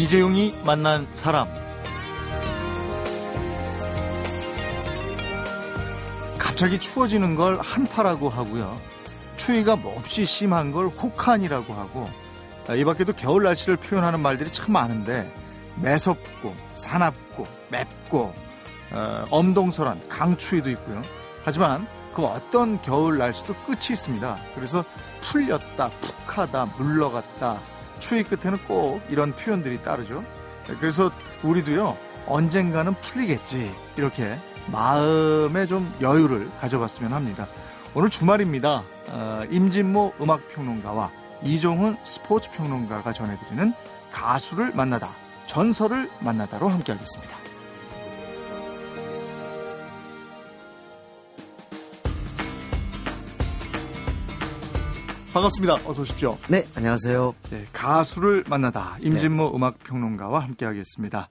이재용이 0.00 0.54
만난 0.64 1.06
사람. 1.12 1.46
갑자기 6.38 6.78
추워지는 6.78 7.34
걸 7.34 7.58
한파라고 7.60 8.30
하고요. 8.30 8.80
추위가 9.36 9.76
몹시 9.76 10.24
심한 10.24 10.72
걸 10.72 10.86
혹한이라고 10.86 11.74
하고 11.74 12.08
아, 12.66 12.74
이 12.74 12.82
밖에도 12.82 13.12
겨울 13.12 13.42
날씨를 13.42 13.76
표현하는 13.76 14.20
말들이 14.20 14.50
참 14.50 14.72
많은데 14.72 15.30
매섭고 15.82 16.54
사납고 16.72 17.46
맵고 17.68 18.32
어, 18.92 19.24
엄동설한 19.30 20.08
강추위도 20.08 20.70
있고요. 20.70 21.02
하지만 21.44 21.86
그 22.14 22.24
어떤 22.24 22.80
겨울 22.80 23.18
날씨도 23.18 23.54
끝이 23.66 23.88
있습니다. 23.90 24.40
그래서 24.54 24.82
풀렸다, 25.20 25.90
푹하다, 26.00 26.66
물러갔다. 26.78 27.60
추위 28.00 28.24
끝에는 28.24 28.58
꼭 28.66 29.00
이런 29.08 29.32
표현들이 29.32 29.82
따르죠. 29.82 30.24
그래서 30.78 31.10
우리도요, 31.42 31.96
언젠가는 32.26 32.94
풀리겠지. 33.00 33.72
이렇게 33.96 34.38
마음에 34.66 35.66
좀 35.66 35.94
여유를 36.00 36.50
가져봤으면 36.58 37.12
합니다. 37.12 37.46
오늘 37.94 38.08
주말입니다. 38.08 38.82
어, 39.08 39.42
임진모 39.50 40.14
음악평론가와 40.20 41.10
이종훈 41.42 41.96
스포츠평론가가 42.04 43.12
전해드리는 43.12 43.72
가수를 44.12 44.72
만나다, 44.74 45.10
전설을 45.46 46.10
만나다로 46.20 46.68
함께하겠습니다. 46.68 47.49
반갑습니다. 55.32 55.74
어서 55.88 56.02
오십시오. 56.02 56.36
네, 56.48 56.66
안녕하세요. 56.74 57.34
네, 57.50 57.64
가수를 57.72 58.42
만나다 58.48 58.98
임진모 59.00 59.54
음악 59.54 59.78
평론가와 59.78 60.40
함께하겠습니다. 60.40 61.28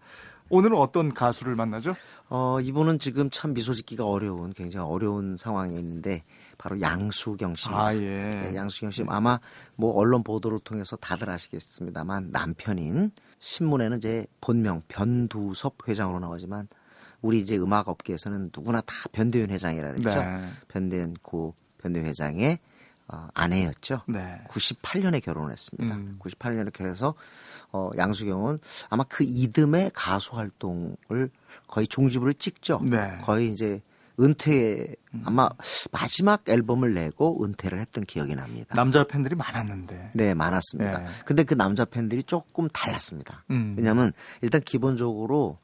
오늘은 0.50 0.78
어떤 0.78 1.14
가수를 1.14 1.56
만나죠? 1.56 1.95
어, 2.30 2.61
이분은 2.61 3.00
지금 3.00 3.30
참 3.30 3.53
미소 3.53 3.73
짓기가 3.73 4.06
어려운 4.06 4.53
굉장히 4.53 4.88
어려운 4.89 5.36
상황에 5.36 5.78
있는데 5.78 6.23
바로 6.58 6.80
양수경 6.80 7.56
씨입니다. 7.56 7.86
아, 7.86 7.94
예. 7.94 8.00
네, 8.00 8.56
양수경 8.56 8.91
씨 8.91 9.03
아마 9.09 9.38
뭐 9.75 9.94
언론 9.94 10.23
보도를 10.23 10.59
통해서 10.59 10.95
다들 10.95 11.30
아시겠습니다만 11.30 12.30
남편인 12.31 13.11
신문에는 13.39 13.97
이제 13.97 14.25
본명 14.39 14.81
변두섭 14.88 15.89
회장으로 15.89 16.19
나오지만 16.19 16.69
우리 17.22 17.39
이제 17.39 17.58
음악 17.58 17.89
업계에서는 17.89 18.52
누구나 18.56 18.80
다 18.80 18.94
변대윤 19.11 19.50
회장이라 19.50 19.91
그랬죠. 19.91 20.19
네. 20.19 20.41
변대윤 20.69 21.16
고 21.22 21.53
변대윤 21.80 22.06
회장의 22.06 22.59
어, 23.12 23.28
아내였죠. 23.34 24.02
네. 24.08 24.40
98년에 24.50 25.24
결혼을 25.24 25.52
했습니다. 25.52 25.96
음. 25.96 26.14
98년에 26.20 26.72
결혼해서 26.72 27.16
어, 27.72 27.90
양수경은 27.98 28.60
아마 28.90 29.04
그 29.06 29.24
이듬해 29.28 29.90
가수 29.94 30.36
활동을 30.36 31.30
거의 31.68 31.88
종지부를 31.88 32.36
찍죠. 32.36 32.82
네. 32.84 33.00
거의 33.24 33.50
이제 33.50 33.82
은퇴 34.20 34.96
아마 35.24 35.50
마지막 35.92 36.48
앨범을 36.48 36.94
내고 36.94 37.44
은퇴를 37.44 37.80
했던 37.80 38.06
기억이 38.06 38.36
납니다. 38.36 38.76
남자 38.76 39.04
팬들이 39.06 39.34
많았는데. 39.34 40.12
네, 40.14 40.34
많았습니다. 40.34 41.00
네. 41.00 41.06
근데 41.26 41.44
그 41.44 41.54
남자 41.56 41.86
팬들이 41.86 42.22
조금 42.24 42.68
달랐습니다. 42.70 43.46
음. 43.50 43.76
왜냐하면 43.78 44.12
일단 44.42 44.62
기본적으로 44.62 45.58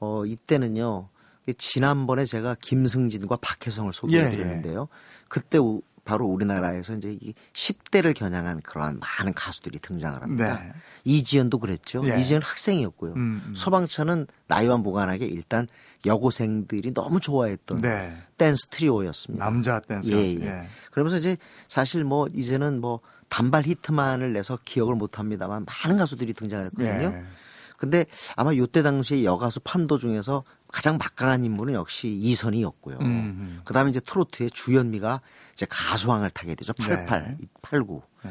어 0.00 0.26
이때는요. 0.26 1.08
지난번에 1.58 2.24
제가 2.24 2.56
김승진과 2.60 3.38
박혜성을 3.40 3.92
소개해 3.92 4.26
예, 4.26 4.30
드렸는데요. 4.30 4.88
그때 5.28 5.58
우- 5.58 5.82
바로 6.04 6.26
우리나라에서 6.26 6.94
이제 6.94 7.16
이 7.20 7.32
10대를 7.52 8.14
겨냥한 8.14 8.62
그러한 8.62 8.98
많은 8.98 9.34
가수들이 9.34 9.78
등장을 9.78 10.20
합니다. 10.20 10.60
네. 10.60 10.72
이지연도 11.04 11.58
그랬죠. 11.58 12.02
예. 12.08 12.18
이지연 12.18 12.42
학생이었고요. 12.42 13.12
음, 13.12 13.42
음. 13.46 13.54
소방차는 13.54 14.26
나이와 14.48 14.76
무관하게 14.76 15.26
일단 15.26 15.68
여고생들이 16.04 16.92
너무 16.94 17.20
좋아했던 17.20 17.82
네. 17.82 18.16
댄스 18.36 18.66
트리오였습니다. 18.68 19.44
남자 19.44 19.78
댄서. 19.80 20.10
예, 20.12 20.34
예. 20.40 20.66
그러면서 20.90 21.16
이제 21.18 21.36
사실 21.68 22.02
뭐 22.02 22.26
이제는 22.32 22.80
뭐 22.80 23.00
단발 23.28 23.62
히트만을 23.64 24.32
내서 24.32 24.58
기억을 24.64 24.96
못 24.96 25.18
합니다만 25.20 25.64
많은 25.64 25.96
가수들이 25.96 26.32
등장을 26.34 26.66
했거든요. 26.66 27.14
예. 27.16 27.24
근데 27.82 28.06
아마 28.36 28.54
요때 28.54 28.84
당시에 28.84 29.24
여가수 29.24 29.58
판도 29.64 29.98
중에서 29.98 30.44
가장 30.68 30.98
막강한 30.98 31.42
인물은 31.42 31.74
역시 31.74 32.12
이선희였고요. 32.12 32.98
음. 33.00 33.60
그다음에 33.64 33.90
이제 33.90 33.98
트로트의 33.98 34.52
주현미가 34.52 35.20
이제 35.54 35.66
가수왕을 35.68 36.30
타게 36.30 36.54
되죠. 36.54 36.72
88, 36.74 37.36
네. 37.40 37.48
89. 37.60 38.02
네. 38.22 38.30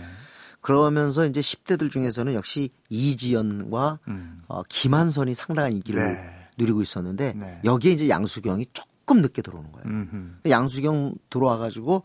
그러면서 0.62 1.26
이제 1.26 1.42
10대들 1.42 1.92
중에서는 1.92 2.34
역시 2.34 2.70
이지연과 2.88 4.00
음. 4.08 4.42
어, 4.48 4.64
김한선이 4.70 5.36
상당한 5.36 5.74
인기를 5.74 6.02
네. 6.02 6.48
누리고 6.58 6.82
있었는데 6.82 7.34
네. 7.34 7.60
여기에 7.66 7.92
이제 7.92 8.08
양수경이 8.08 8.68
조금 8.72 9.22
늦게 9.22 9.42
들어오는 9.42 9.70
거예요. 9.74 9.86
음흠. 9.86 10.50
양수경 10.50 11.16
들어와 11.30 11.58
가지고 11.58 12.04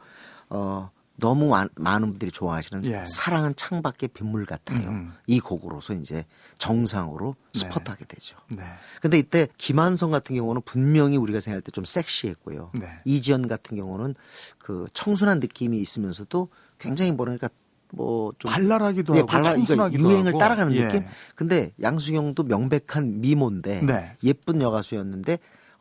어 0.49 0.91
너무 1.19 1.49
많, 1.49 1.69
많은 1.77 2.11
분들이 2.11 2.31
좋아하시는 2.31 2.85
예. 2.87 3.05
사랑은 3.07 3.55
창밖의 3.57 4.11
빗물 4.11 4.45
같아요. 4.45 4.89
음. 4.89 5.15
이 5.27 5.41
곡으로서 5.41 5.95
이제 5.95 6.25
정상으로 6.59 7.35
네. 7.55 7.59
스포트하게 7.61 8.05
되죠. 8.05 8.37
네. 8.51 8.63
근데 9.01 9.19
이때 9.19 9.49
김한성 9.57 10.11
같은 10.11 10.37
경우는 10.37 10.63
분명히 10.65 11.17
우리가 11.17 11.41
생각할 11.41 11.63
때 11.63 11.73
좀 11.73 11.85
섹시했고요. 11.85 12.71
네. 12.79 12.89
이지연 13.05 13.49
같은 13.49 13.77
경우는 13.77 14.15
그 14.59 14.87
청순한 14.93 15.41
느낌이 15.41 15.79
있으면서도 15.79 16.49
굉장히 16.79 17.13
뭐랄까 17.13 17.49
뭐좀 17.93 18.51
발랄하기도 18.51 19.15
예, 19.15 19.19
하고 19.21 19.27
발랄, 19.27 19.43
그러니까 19.45 19.67
청순하기도 19.67 20.03
유행을 20.03 20.27
하고. 20.29 20.39
따라가는 20.39 20.75
예. 20.75 20.85
느낌. 20.85 21.05
근데 21.35 21.73
양수경도 21.81 22.43
명백한 22.43 23.21
미모인데 23.21 23.83
네. 23.83 24.17
예쁜 24.25 24.61
여가수였는데 24.61 25.39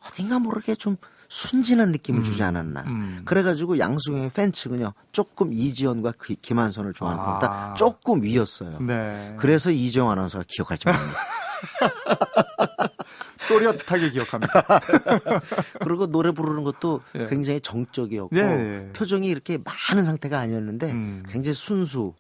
어딘가 0.08 0.40
모르게 0.40 0.76
좀 0.76 0.98
순진한 1.30 1.92
느낌을 1.92 2.24
주지 2.24 2.44
않았나. 2.44 2.84
음. 2.88 3.22
그래가지고 3.26 3.80
양수경의 3.80 4.32
팬층은요 4.32 4.94
조금 5.12 5.54
이지연과 5.54 6.14
그 6.18 6.36
김한선을 6.36 6.94
좋아하는 6.94 7.22
아. 7.22 7.26
것보다 7.26 7.74
조금 7.76 8.24
위였어요. 8.24 8.80
네. 8.80 9.36
그래서 9.38 9.72
이지영 9.72 10.10
아나운서가 10.10 10.46
기억할지 10.48 10.88
모릅니다. 10.88 11.20
또렷하게 13.48 14.10
기억합니다. 14.10 14.64
그리고 15.82 16.08
노래 16.08 16.32
부르는 16.32 16.64
것도 16.64 17.02
예. 17.16 17.28
굉장히 17.28 17.62
정적이었고 17.62 18.36
예, 18.36 18.42
예. 18.42 18.90
표정이 18.94 19.28
이렇게 19.28 19.60
많은 19.64 20.04
상태가 20.04 20.40
아니었는데 20.40 20.92
음. 20.92 21.24
굉장히 21.30 21.54
순수 21.54 22.14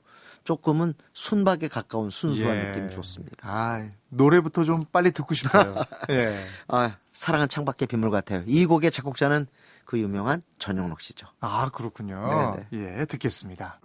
조금은 0.45 0.93
순박에 1.11 1.67
가까운 1.67 2.09
순수한 2.09 2.55
예. 2.55 2.63
느낌이 2.65 2.89
좋습니다. 2.91 3.35
아, 3.41 3.89
노래부터 4.09 4.63
좀 4.63 4.85
빨리 4.85 5.11
듣고 5.11 5.35
싶어요. 5.35 5.75
예. 6.11 6.39
아, 6.69 6.95
사랑은 7.11 7.49
창밖의 7.49 7.87
빗물 7.87 8.11
같아요. 8.11 8.43
이 8.45 8.65
곡의 8.65 8.91
작곡자는 8.91 9.47
그 9.83 9.99
유명한 9.99 10.41
전영록 10.57 11.01
씨죠. 11.01 11.27
아, 11.41 11.69
그렇군요. 11.69 12.55
네네. 12.71 12.99
예, 12.99 13.05
듣겠습니다. 13.05 13.79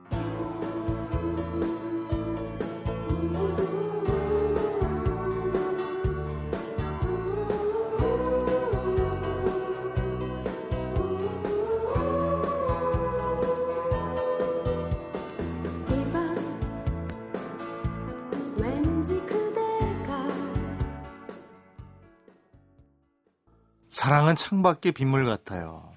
사랑은 24.11 24.35
창밖의 24.35 24.91
빗물 24.91 25.25
같아요. 25.25 25.90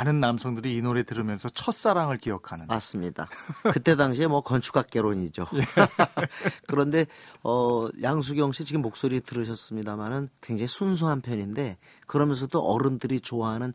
많은 0.00 0.20
남성들이 0.20 0.74
이 0.74 0.82
노래 0.82 1.02
들으면서 1.02 1.50
첫사랑을 1.50 2.16
기억하는. 2.16 2.66
맞습니다. 2.66 3.28
그때 3.72 3.96
당시에 3.96 4.26
뭐 4.26 4.40
건축학개론이죠. 4.40 5.46
예. 5.54 5.60
그런데 6.66 7.06
어 7.42 7.88
양수경 8.02 8.52
씨 8.52 8.64
지금 8.64 8.80
목소리 8.80 9.20
들으셨습니다마는 9.20 10.30
굉장히 10.40 10.68
순수한 10.68 11.20
편인데 11.20 11.76
그러면서도 12.06 12.60
어른들이 12.60 13.20
좋아하는 13.20 13.72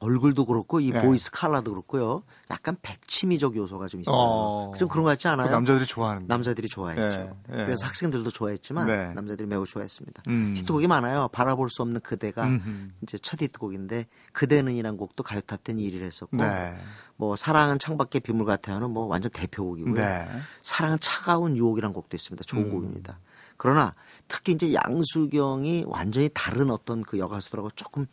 얼굴도 0.00 0.46
그렇고 0.46 0.80
이 0.80 0.90
네. 0.90 1.00
보이스 1.00 1.30
칼라도 1.30 1.70
그렇고요. 1.70 2.22
약간 2.50 2.76
백치미적 2.82 3.56
요소가 3.56 3.86
좀 3.86 4.00
있어요. 4.00 4.16
어. 4.16 4.72
좀 4.76 4.88
그런 4.88 5.04
것 5.04 5.10
같지 5.10 5.28
않아요? 5.28 5.48
그 5.48 5.52
남자들이 5.52 5.86
좋아하는. 5.86 6.26
남자들이 6.26 6.68
좋아했죠. 6.68 7.36
예, 7.52 7.60
예. 7.60 7.64
그래서 7.64 7.86
학생들도 7.86 8.30
좋아했지만 8.30 8.86
네. 8.86 9.14
남자들이 9.14 9.48
매우 9.48 9.64
좋아했습니다. 9.64 10.24
음. 10.26 10.54
히트곡이 10.56 10.88
많아요. 10.88 11.28
바라볼 11.28 11.70
수 11.70 11.82
없는 11.82 12.00
그대가 12.00 12.46
음흠. 12.46 12.90
이제 13.02 13.16
첫 13.18 13.40
히트곡인데 13.40 14.06
그대는이란 14.32 14.96
곡도 14.96 15.22
가요탑 15.22 15.67
10 15.68 15.76
1위를 15.76 16.02
했었고 16.02 16.36
네. 16.36 16.76
뭐 17.16 17.36
사랑은 17.36 17.78
창밖의 17.78 18.20
빗물 18.22 18.46
같아요는 18.46 18.90
뭐 18.90 19.06
완전 19.06 19.30
대표곡이고요. 19.32 19.94
네. 19.94 20.26
사랑은 20.62 20.98
차가운 21.00 21.56
유혹이란 21.56 21.92
곡도 21.92 22.16
있습니다. 22.16 22.44
좋은 22.44 22.64
음. 22.64 22.70
곡입니다. 22.70 23.18
그러나 23.56 23.94
특히 24.28 24.52
이제 24.52 24.72
양수경이 24.72 25.84
완전히 25.88 26.30
다른 26.32 26.70
어떤 26.70 27.02
그 27.02 27.18
여가수들하고 27.18 27.70
조금 27.70 28.06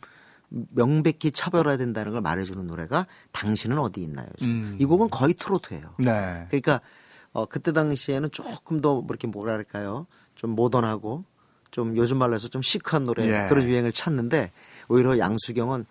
명백히 0.48 1.30
차별화된다는 1.30 2.12
걸 2.12 2.20
말해주는 2.20 2.66
노래가 2.66 3.06
당신은 3.32 3.78
어디 3.78 4.02
있나요? 4.02 4.28
음. 4.42 4.76
이 4.80 4.84
곡은 4.84 5.10
거의 5.10 5.34
트로트예요. 5.34 5.94
네. 5.98 6.46
그러니까 6.48 6.80
어 7.32 7.46
그때 7.46 7.72
당시에는 7.72 8.30
조금 8.32 8.80
더뭐 8.80 9.06
이렇게 9.08 9.26
뭐랄까요? 9.26 10.06
좀 10.34 10.50
모던하고 10.50 11.24
좀 11.70 11.96
요즘 11.96 12.18
말로 12.18 12.34
해서 12.34 12.48
좀 12.48 12.62
시크한 12.62 13.04
노래 13.04 13.26
예. 13.26 13.48
그런 13.48 13.64
유행을 13.64 13.92
찾는데 13.92 14.52
오히려 14.88 15.18
양수경은 15.18 15.86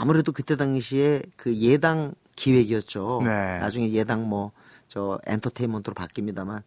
아무래도 0.00 0.32
그때 0.32 0.56
당시에 0.56 1.22
그 1.36 1.54
예당 1.56 2.14
기획이었죠. 2.36 3.20
네. 3.24 3.58
나중에 3.58 3.90
예당 3.92 4.28
뭐 4.28 4.52
저 4.90 5.18
엔터테인먼트로 5.24 5.94
바뀝니다만 5.94 6.62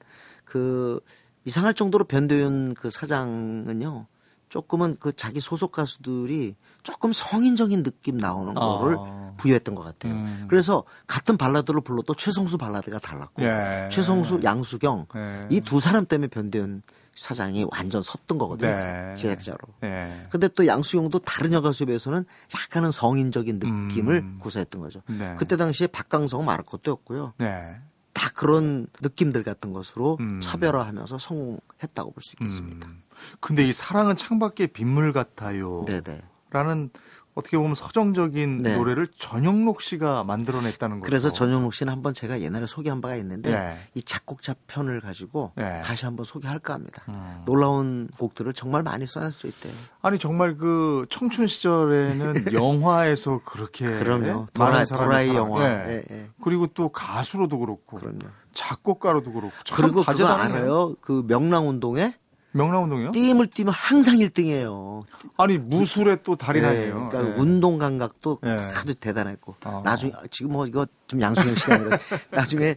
그 0.46 1.00
이상할 1.46 1.76
정도로 1.76 2.06
변도윤 2.06 2.74
그 2.74 2.90
사장은요. 2.90 4.08
조금은 4.50 4.98
그 5.00 5.12
자기 5.14 5.40
소속 5.40 5.72
가수들이 5.72 6.56
조금 6.84 7.12
성인적인 7.12 7.82
느낌 7.84 8.18
나오는 8.18 8.56
어. 8.56 8.80
거를 8.80 8.98
부여했던 9.38 9.74
것 9.74 9.84
같아요. 9.84 10.14
음. 10.14 10.46
그래서 10.48 10.84
같은 11.08 11.38
발라드를 11.38 11.82
불러도 11.82 12.14
최성수 12.14 12.58
발라드가 12.58 13.00
달랐고 13.00 13.42
예. 13.42 13.90
최성수, 13.92 14.42
양수경 14.44 15.08
예. 15.16 15.48
이두 15.50 15.80
사람 15.80 16.06
때문에 16.06 16.28
변대현 16.28 16.84
사장이 17.16 17.66
완전 17.72 18.02
섰던 18.02 18.38
거거든요. 18.38 18.70
네. 18.70 19.16
제작자로. 19.18 19.58
예. 19.84 20.28
근데 20.30 20.48
또 20.48 20.66
양수경도 20.66 21.20
다른 21.20 21.54
여가수에 21.54 21.86
비해서는 21.86 22.26
약간은 22.56 22.92
성인적인 22.92 23.60
느낌을 23.60 24.16
음. 24.16 24.40
구사했던 24.42 24.82
거죠. 24.82 25.02
네. 25.08 25.36
그때 25.38 25.56
당시에 25.56 25.88
박강성 25.88 26.44
말할 26.46 26.66
것도 26.66 26.92
없고요. 26.92 27.34
네. 27.38 27.78
다 28.14 28.30
그런 28.34 28.88
느낌들 29.02 29.44
같은 29.44 29.72
것으로 29.74 30.18
음. 30.20 30.40
차별화하면서 30.42 31.18
성공했다고 31.18 32.12
볼 32.12 32.22
수 32.24 32.36
있겠습니다. 32.40 32.88
음. 32.88 33.04
근데 33.40 33.64
이 33.68 33.74
사랑은 33.74 34.16
창밖의 34.16 34.68
빗물 34.68 35.14
같아요. 35.14 35.84
네네. 35.88 36.22
라는 36.52 36.90
어떻게 37.36 37.58
보면 37.58 37.74
서정적인 37.74 38.60
네. 38.60 38.76
노래를 38.78 39.08
전영록 39.18 39.82
씨가 39.82 40.24
만들어냈다는 40.24 41.00
거죠. 41.00 41.10
그래서 41.10 41.32
전영록 41.32 41.74
씨는 41.74 41.92
한번 41.92 42.14
제가 42.14 42.42
옛날에 42.42 42.68
소개한 42.68 43.02
바가 43.02 43.16
있는데 43.18 43.52
네. 43.52 43.76
이 43.96 44.04
작곡자 44.04 44.54
편을 44.68 45.02
가지고 45.02 45.52
네. 45.56 45.82
다시 45.84 46.06
한번 46.06 46.26
소개할까 46.26 46.74
합니다. 46.76 47.02
음. 47.10 47.42
놀라운 47.46 48.08
곡들을 48.18 48.54
정말 48.54 48.84
많이 48.84 49.06
써냈을 49.06 49.50
있대요. 49.50 49.74
아니 50.02 50.20
정말 50.20 50.58
그 50.58 51.06
청춘 51.10 51.48
시절에는 51.48 52.54
영화에서 52.54 53.42
그렇게 53.46 53.86
그럼요. 53.86 54.48
많은 54.60 54.86
사람을 54.86 55.06
도라이 55.08 55.28
사랑- 55.28 55.36
영화. 55.36 55.64
예. 55.66 55.88
예, 55.90 56.04
예. 56.16 56.28
그리고 56.44 56.68
또 56.68 56.90
가수로도 56.90 57.58
그렇고 57.60 57.98
그럼요. 57.98 58.20
작곡가로도 58.54 59.32
그렇고 59.34 59.52
참 59.64 59.78
그리고 59.78 60.02
그거 60.02 60.12
다재다능해요. 60.12 60.62
알아요? 60.64 60.96
그 61.02 61.24
명랑 61.28 61.68
운동에 61.68 62.16
명랑운동이요? 62.54 63.12
띠임을 63.12 63.48
띠면 63.48 63.74
항상 63.74 64.16
1등이에요. 64.18 65.04
아니 65.38 65.58
무술에 65.58 66.18
또 66.24 66.36
달이 66.36 66.62
나네요. 66.62 67.10
그러니까 67.10 67.34
예. 67.34 67.42
운동 67.42 67.78
감각도 67.78 68.40
예. 68.46 68.50
아주 68.50 68.96
대단했고 68.96 69.56
어. 69.66 69.82
나중에 69.84 70.14
지금 70.32 70.54
뭐 70.54 70.66
이거 70.66 70.86
좀 71.08 71.22
양수경 71.22 71.56
시간이라 71.56 71.98
나중에 72.32 72.76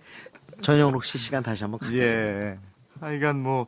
전영록 0.63 1.05
씨 1.05 1.19
시간 1.19 1.43
다시 1.43 1.65
한번 1.65 1.79
갖겠습니다. 1.79 2.19
예. 2.19 2.59
하여간 3.01 3.43
뭐, 3.43 3.67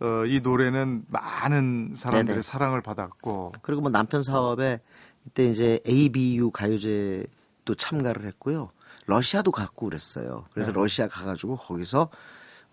어, 0.00 0.24
이 0.26 0.40
노래는 0.40 1.04
많은 1.08 1.94
사람들의 1.96 2.26
네네. 2.26 2.42
사랑을 2.42 2.80
받았고, 2.82 3.52
그리고 3.62 3.82
뭐 3.82 3.90
남편 3.90 4.20
사업에 4.20 4.80
이때 5.26 5.46
이제 5.46 5.80
ABU 5.88 6.50
가요제도 6.50 7.74
참가를 7.76 8.26
했고요. 8.26 8.70
러시아도 9.06 9.52
갔고 9.52 9.86
그랬어요. 9.86 10.46
그래서 10.52 10.72
네. 10.72 10.80
러시아 10.80 11.08
가가지고 11.08 11.56
거기서 11.56 12.08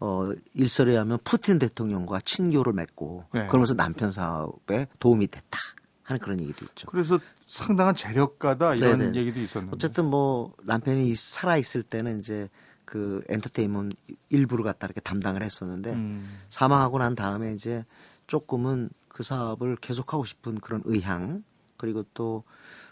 어 0.01 0.31
일설에 0.53 0.97
하면 0.97 1.19
푸틴 1.23 1.59
대통령과 1.59 2.19
친교를 2.21 2.73
맺고 2.73 3.25
네. 3.33 3.47
그러면서 3.47 3.73
남편 3.75 4.11
사업에 4.11 4.87
도움이 4.99 5.27
됐다 5.27 5.57
하는 6.03 6.19
그런 6.19 6.39
얘기도 6.41 6.65
있죠. 6.65 6.87
그래서 6.87 7.19
상당한 7.47 7.95
재력가다 7.95 8.75
이런 8.75 8.99
네네. 8.99 9.17
얘기도 9.17 9.39
있었는데. 9.39 9.75
어쨌든 9.75 10.05
뭐 10.05 10.53
남편이 10.63 11.13
살아 11.15 11.55
있을 11.55 11.83
때는 11.83 12.19
이제 12.19 12.49
그 12.83 13.23
엔터테인먼트 13.29 13.95
일부를 14.29 14.65
갖다 14.65 14.87
이렇게 14.87 14.99
담당을 14.99 15.43
했었는데 15.43 15.93
음. 15.93 16.39
사망하고 16.49 16.97
난 16.97 17.15
다음에 17.15 17.53
이제 17.53 17.85
조금은 18.27 18.89
그 19.07 19.23
사업을 19.23 19.77
계속하고 19.77 20.25
싶은 20.25 20.55
그런 20.59 20.81
의향 20.85 21.43
그리고 21.77 22.03
또 22.13 22.43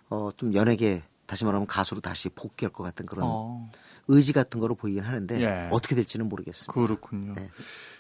어 0.10 0.32
좀 0.38 0.54
연예계 0.54 1.04
다시 1.26 1.46
말하면 1.46 1.68
가수로 1.68 2.02
다시 2.02 2.30
복귀할 2.30 2.74
것 2.74 2.84
같은 2.84 3.06
그런 3.06 3.26
어, 3.28 3.70
의지 4.10 4.34
같은 4.34 4.60
거로 4.60 4.76
보이긴 4.76 5.04
하는데 5.04 5.42
예. 5.42 5.70
어떻게 5.72 5.96
될지는 5.96 6.28
모르겠습니다. 6.28 6.74
그렇군요. 6.74 7.34
네. 7.36 7.50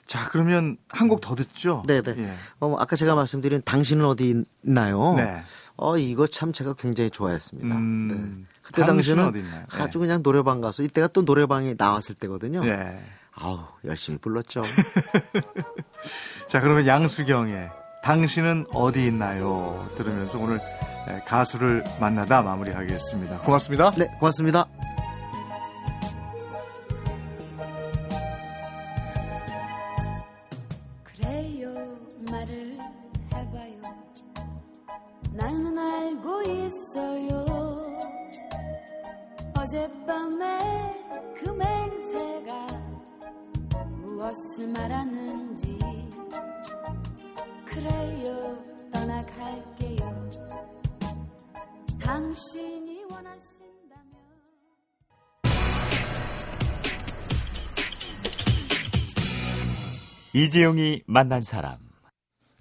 자, 0.08 0.28
그러면 0.30 0.78
한 0.90 1.08
곡 1.08 1.22
더 1.22 1.36
듣죠? 1.36 1.84
네네. 1.88 2.16
예. 2.18 2.34
어, 2.60 2.76
아까 2.80 2.96
제가 2.96 3.16
말씀드린 3.16 3.62
당신은 3.64 4.04
어디 4.06 4.44
있나요? 4.64 5.14
네. 5.16 5.42
어 5.78 5.98
이거 5.98 6.28
참 6.28 6.52
제가 6.52 6.74
굉장히 6.74 7.10
좋아했습니다. 7.10 7.74
음, 7.76 8.08
네. 8.44 8.52
그때 8.62 8.86
당시는? 8.86 9.32
네. 9.32 9.42
아주 9.80 9.98
그냥 10.00 10.22
노래방 10.24 10.60
가서 10.60 10.84
이때가 10.84 11.08
또 11.10 11.22
노래방에 11.22 11.74
나왔을 11.78 12.16
때거든요. 12.16 12.66
예. 12.66 13.00
아우 13.34 13.60
열심히 13.86 14.18
불렀죠. 14.20 14.64
자, 16.50 16.60
그러면 16.60 16.86
양수경의 16.88 17.70
당신은 18.04 18.66
어디 18.74 19.06
있나요? 19.06 19.88
들으면서 19.96 20.38
오늘 20.40 20.60
예, 21.10 21.22
가수를 21.28 21.84
만나다 22.02 22.42
마무리하겠습니다. 22.42 23.40
고맙습니다. 23.40 23.92
네 23.92 24.08
고맙습니다. 24.20 24.66
이재용이 60.34 61.02
만난 61.08 61.42
사람. 61.42 61.78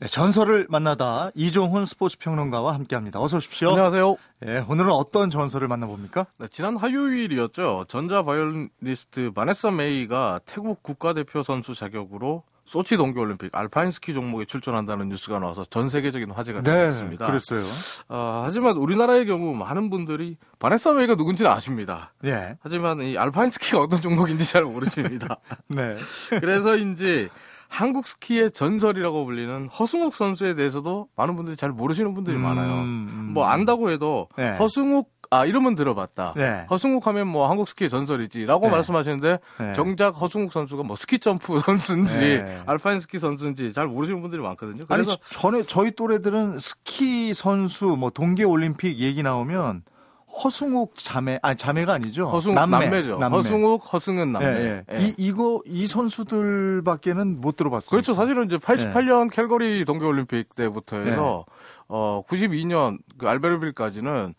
네, 0.00 0.06
전설을 0.06 0.68
만나다 0.70 1.30
이종훈 1.34 1.84
스포츠 1.84 2.18
평론가와 2.18 2.72
함께합니다. 2.74 3.20
어서 3.20 3.38
오십시오. 3.38 3.70
안녕하세요. 3.70 4.16
예, 4.46 4.64
오늘은 4.68 4.90
어떤 4.92 5.28
전설을 5.28 5.66
만나봅니까? 5.66 6.26
네, 6.38 6.46
지난 6.52 6.76
화요일이었죠. 6.76 7.86
전자 7.88 8.22
바이올리스트 8.22 9.32
바네사 9.32 9.72
메이가 9.72 10.40
태국 10.46 10.82
국가대표 10.84 11.42
선수 11.42 11.74
자격으로 11.74 12.44
소치 12.64 12.96
동계올림픽 12.96 13.54
알파인 13.54 13.90
스키 13.90 14.12
종목에 14.14 14.44
출전한다는 14.44 15.08
뉴스가 15.08 15.38
나와서 15.38 15.64
전 15.64 15.88
세계적인 15.88 16.30
화제가 16.30 16.60
되었습니다. 16.60 17.24
네, 17.24 17.30
그랬어요. 17.30 17.64
아, 18.08 18.42
하지만 18.44 18.76
우리나라의 18.76 19.26
경우 19.26 19.54
많은 19.54 19.90
분들이 19.90 20.36
바네사 20.58 20.92
메이가 20.92 21.16
누군지는 21.16 21.50
아십니다. 21.50 22.12
예, 22.24 22.56
하지만 22.60 23.00
이 23.00 23.16
알파인 23.16 23.50
스키가 23.50 23.80
어떤 23.80 24.00
종목인지 24.00 24.48
잘 24.48 24.64
모르십니다. 24.64 25.38
네. 25.66 25.96
그래서인지 26.38 27.30
한국 27.68 28.06
스키의 28.08 28.50
전설이라고 28.52 29.24
불리는 29.26 29.68
허승욱 29.68 30.14
선수에 30.14 30.54
대해서도 30.54 31.08
많은 31.16 31.36
분들이 31.36 31.54
잘 31.56 31.70
모르시는 31.70 32.14
분들이 32.14 32.36
음, 32.36 32.42
많아요. 32.42 32.72
음. 32.80 33.30
뭐 33.34 33.44
안다고 33.46 33.90
해도 33.90 34.28
네. 34.36 34.56
허승욱 34.56 35.10
아 35.30 35.44
이름은 35.44 35.74
들어봤다. 35.74 36.32
네. 36.36 36.66
허승욱 36.70 37.06
하면 37.06 37.28
뭐 37.28 37.50
한국 37.50 37.68
스키의 37.68 37.90
전설이지라고 37.90 38.66
네. 38.66 38.72
말씀하시는데 38.72 39.38
네. 39.60 39.74
정작 39.74 40.18
허승욱 40.20 40.50
선수가 40.52 40.82
뭐 40.84 40.96
스키 40.96 41.18
점프 41.18 41.58
선수인지 41.60 42.18
네. 42.18 42.62
알파인 42.64 42.98
스키 43.00 43.18
선수인지 43.18 43.74
잘 43.74 43.86
모르시는 43.86 44.22
분들이 44.22 44.40
많거든요. 44.40 44.86
아니 44.88 45.02
그래서 45.04 45.16
저- 45.30 45.40
전에 45.50 45.64
저희 45.64 45.90
또래들은 45.90 46.58
스키 46.58 47.34
선수 47.34 47.96
뭐 47.98 48.08
동계 48.08 48.44
올림픽 48.44 48.96
얘기 48.98 49.22
나오면 49.22 49.82
허승욱 50.30 50.94
자매 50.94 51.38
아니 51.42 51.56
자매가 51.56 51.94
아니죠. 51.94 52.28
허승욱 52.28 52.54
남매, 52.54 53.02
죠 53.04 53.16
남매. 53.16 53.36
허승욱, 53.36 53.92
허승은 53.92 54.32
남매. 54.32 54.46
예, 54.46 54.84
예. 54.90 54.94
예. 54.94 54.98
이 55.04 55.14
이거 55.16 55.62
이 55.66 55.86
선수들밖에는 55.86 57.40
못 57.40 57.56
들어봤어요. 57.56 57.90
그렇죠. 57.90 58.14
사실은 58.14 58.46
이제 58.46 58.56
88년 58.58 59.30
캘거리 59.32 59.84
동계 59.84 60.04
올림픽 60.04 60.54
때부터 60.54 60.98
해서 60.98 61.44
네. 61.48 61.54
어 61.88 62.22
92년 62.28 62.98
그 63.16 63.28
알베르빌까지는 63.28 64.34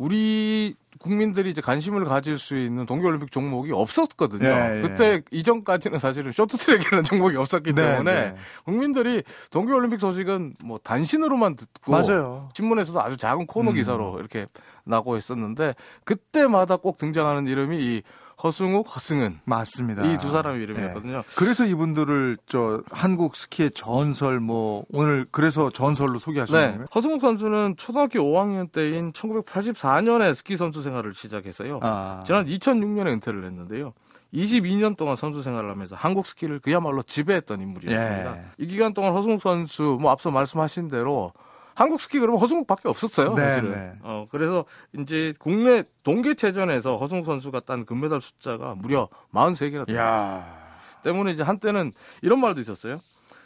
우리 0.00 0.74
국민들이 0.98 1.50
이제 1.50 1.60
관심을 1.60 2.06
가질 2.06 2.38
수 2.38 2.56
있는 2.56 2.86
동계올림픽 2.86 3.30
종목이 3.30 3.70
없었거든요. 3.70 4.48
예, 4.48 4.78
예. 4.78 4.82
그때 4.82 5.22
이전까지는 5.30 5.98
사실은 5.98 6.32
쇼트트랙이라는 6.32 7.04
종목이 7.04 7.36
없었기 7.36 7.74
네, 7.74 7.82
때문에 7.82 8.14
네. 8.14 8.36
국민들이 8.64 9.22
동계올림픽 9.50 10.00
소식은 10.00 10.54
뭐 10.64 10.78
단신으로만 10.82 11.56
듣고 11.56 11.92
맞아요. 11.92 12.48
신문에서도 12.54 12.98
아주 12.98 13.18
작은 13.18 13.46
코너 13.46 13.72
음. 13.72 13.74
기사로 13.74 14.18
이렇게 14.20 14.46
나고 14.84 15.18
있었는데 15.18 15.74
그때마다 16.04 16.76
꼭 16.76 16.96
등장하는 16.96 17.46
이름이 17.46 17.76
이 17.78 18.02
허승욱, 18.42 18.86
허승은 18.94 19.40
맞습니다. 19.44 20.04
이 20.04 20.18
두 20.18 20.30
사람의 20.30 20.62
이름이었거든요. 20.62 21.18
예. 21.18 21.22
그래서 21.36 21.64
이분들을 21.66 22.38
저 22.46 22.82
한국 22.90 23.36
스키의 23.36 23.70
전설 23.72 24.40
뭐 24.40 24.84
오늘 24.92 25.26
그래서 25.30 25.70
전설로 25.70 26.18
소개하시는 26.18 26.60
네. 26.60 26.72
거예요? 26.72 26.86
허승욱 26.94 27.20
선수는 27.20 27.74
초등학교 27.76 28.20
5학년 28.20 28.70
때인 28.72 29.12
1984년에 29.12 30.34
스키 30.34 30.56
선수 30.56 30.82
생활을 30.82 31.14
시작해서요. 31.14 31.80
아. 31.82 32.22
지난 32.26 32.46
2006년에 32.46 33.08
은퇴를 33.08 33.44
했는데요. 33.44 33.92
22년 34.32 34.96
동안 34.96 35.16
선수 35.16 35.42
생활을 35.42 35.70
하면서 35.70 35.96
한국 35.96 36.26
스키를 36.26 36.60
그야말로 36.60 37.02
지배했던 37.02 37.60
인물이었습니다. 37.60 38.36
예. 38.36 38.44
이 38.58 38.66
기간 38.66 38.94
동안 38.94 39.12
허승욱 39.12 39.42
선수 39.42 39.98
뭐 40.00 40.10
앞서 40.12 40.30
말씀하신 40.30 40.88
대로 40.88 41.32
한국 41.80 41.98
스키 42.02 42.18
그러면 42.20 42.38
허승욱밖에 42.42 42.90
없었어요. 42.90 43.32
네, 43.34 43.42
사실은. 43.42 43.70
네. 43.70 43.92
어 44.02 44.26
그래서 44.30 44.66
이제 44.98 45.32
국내 45.38 45.82
동계체전에서 46.02 46.98
허승욱 46.98 47.24
선수가 47.24 47.60
딴 47.60 47.86
금메달 47.86 48.20
숫자가 48.20 48.74
무려 48.74 49.08
43개나 49.32 49.86
됩니다. 49.86 49.96
야. 49.96 50.60
때문에 51.02 51.32
이제 51.32 51.42
한때는 51.42 51.92
이런 52.20 52.38
말도 52.38 52.60
있었어요. 52.60 53.00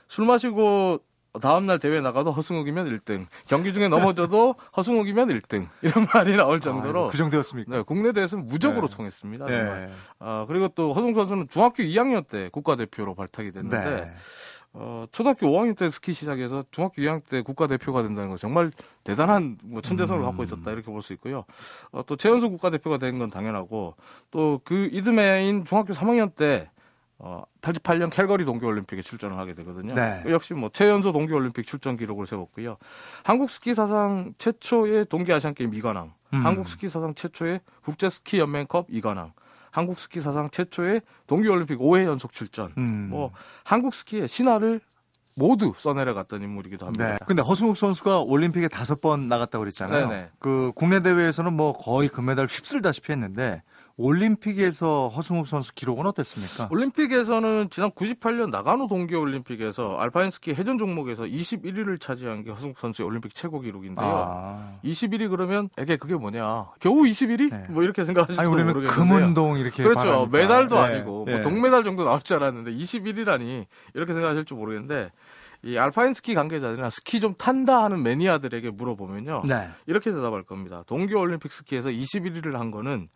술 0.09 0.27
마시고 0.27 0.99
다음날 1.41 1.79
대회 1.79 2.01
나가도 2.01 2.33
허승욱이면 2.33 2.89
1등. 2.89 3.27
경기 3.47 3.73
중에 3.73 3.89
넘어져도 3.89 4.57
허승욱이면 4.77 5.29
1등. 5.29 5.69
이런 5.83 6.07
말이 6.13 6.37
나올 6.37 6.59
정도로 6.61 6.99
아이고, 7.01 7.11
그 7.11 7.17
정도였습니까? 7.17 7.77
네, 7.77 7.83
국내 7.83 8.13
대회에서는 8.13 8.47
무적으로 8.47 8.89
네. 8.89 8.97
통했습니다. 8.97 9.47
정말. 9.47 9.89
예. 9.91 9.95
아, 10.19 10.45
그리고 10.49 10.69
또 10.69 10.93
허승욱 10.93 11.15
선수는 11.17 11.49
중학교 11.49 11.83
2학년 11.85 12.27
때 12.27 12.49
국가대표로 12.51 13.15
발탁이 13.15 13.53
됐는데 13.53 13.79
네. 13.79 14.13
어, 14.77 15.07
초등학교 15.13 15.47
5학년 15.47 15.77
때 15.77 15.89
스키 15.89 16.13
시작해서 16.13 16.65
중학교 16.73 17.01
2학년 17.01 17.25
때 17.25 17.43
국가대표가 17.43 18.03
된다는 18.03 18.29
건 18.31 18.39
정말 18.39 18.73
대단한 19.05 19.57
뭐 19.63 19.81
천재성을 19.81 20.21
음. 20.21 20.27
갖고 20.27 20.43
있었다 20.43 20.71
이렇게 20.73 20.91
볼 20.91 21.01
수 21.01 21.13
있고요. 21.13 21.45
어, 21.93 22.03
또 22.05 22.17
최연소 22.17 22.51
국가대표가 22.51 22.99
된 22.99 23.19
건 23.19 23.31
당연하고 23.31 23.95
또 24.33 24.61
그 24.65 24.89
이듬해인 24.93 25.65
중학교 25.65 25.93
3학년 25.93 26.35
때 26.35 26.71
어, 27.19 27.45
88년 27.63 28.11
캘거리 28.11 28.45
동계올림픽에 28.45 29.01
출전을 29.03 29.39
하게 29.39 29.55
되거든요. 29.55 29.95
네. 29.95 30.21
그 30.25 30.33
역시 30.33 30.53
뭐 30.55 30.69
최연소 30.73 31.13
동계올림픽 31.13 31.65
출전 31.67 31.97
기록을 31.97 32.27
세웠고요. 32.27 32.77
한국 33.23 33.51
스키 33.51 33.75
사상 33.75 34.35
최초의 34.39 35.07
동계 35.07 35.33
아시안게임 35.33 35.71
2관왕, 35.71 36.11
음. 36.35 36.45
한국 36.45 36.67
스키 36.67 36.89
사상 36.89 37.15
최초의 37.15 37.61
국제 37.85 38.11
스키 38.11 38.41
연맹컵 38.41 38.89
2관왕, 38.89 39.31
한국 39.75 39.99
스키 39.99 40.21
사상 40.21 40.51
최초의 40.51 41.03
동계올림픽 41.27 41.81
5회 41.81 42.05
연속 42.05 42.33
출전, 42.33 42.73
음. 42.79 43.09
뭐 43.11 43.33
한국 43.65 43.93
스키의 43.93 44.29
신화를 44.29 44.81
모두 45.35 45.73
써내려갔던 45.77 46.45
인물이기도 46.45 46.87
합니다. 46.87 47.11
네. 47.11 47.19
근데 47.27 47.43
허승욱 47.43 47.77
선수가 47.77 48.21
올림픽에 48.21 48.69
다섯 48.69 49.01
번 49.01 49.27
나갔다고 49.27 49.65
그랬잖아요. 49.65 50.09
네네. 50.09 50.31
그 50.39 50.71
국내 50.77 51.03
대회에서는 51.03 51.53
뭐 51.53 51.73
거의 51.73 52.09
금메달 52.09 52.47
휩쓸다시피 52.47 53.11
했는데 53.11 53.65
올림픽에서 53.97 55.09
허승욱 55.09 55.47
선수 55.47 55.73
기록은 55.73 56.07
어땠습니까? 56.07 56.69
올림픽에서는 56.71 57.69
지난 57.71 57.91
98년 57.93 58.51
나가노 58.51 58.89
동계올림픽에서 58.89 59.99
알파인 59.99 60.31
스키 60.31 60.53
회전 60.53 60.79
종목에서 60.79 61.25
21위를 61.25 62.01
차지한 62.01 62.43
게 62.43 62.51
허승욱 62.51 62.79
선수의 62.79 63.07
올림픽 63.07 63.35
최고 63.35 63.61
기록인데요. 63.61 64.05
아. 64.05 64.79
21위 64.85 65.31
그러면 65.31 65.69
이게 65.81 65.97
그게 65.97 66.17
뭐냐? 66.17 66.71
겨우 66.81 67.03
21위? 67.03 67.51
네. 67.51 67.67
뭐 67.71 67.85
이렇게 67.85 68.05
생각하실지 68.05 68.41
아니 68.41 68.49
우리는 68.49 68.73
모르겠는데요. 68.73 69.17
금운동 69.17 69.59
이렇게 69.59 69.83
그렇죠. 69.85 70.05
말하니까. 70.05 70.39
메달도 70.39 70.75
네. 70.75 70.81
아니고 70.81 71.25
네. 71.27 71.33
뭐 71.35 71.43
동메달 71.43 71.85
정도 71.85 72.05
나올 72.05 72.21
줄 72.21 72.37
알았는데 72.39 72.73
21위라니 72.73 73.67
이렇게 73.95 74.13
생각하실 74.13 74.45
줄 74.45 74.57
모르겠는데 74.57 75.13
이 75.63 75.79
알파인 75.79 76.13
스키 76.15 76.35
관계자들이나 76.35 76.91
스키 76.91 77.21
좀 77.21 77.35
탄다 77.35 77.85
하는 77.85 78.03
매니아들에게 78.03 78.71
물어보면요. 78.71 79.45
네. 79.47 79.69
이렇게 79.87 80.11
대답할 80.13 80.43
겁니다. 80.43 80.83
동계올림픽 80.87 81.51
스키에서 81.53 81.91
21위를 81.91 82.55
한 82.55 82.71
거는 82.71 83.07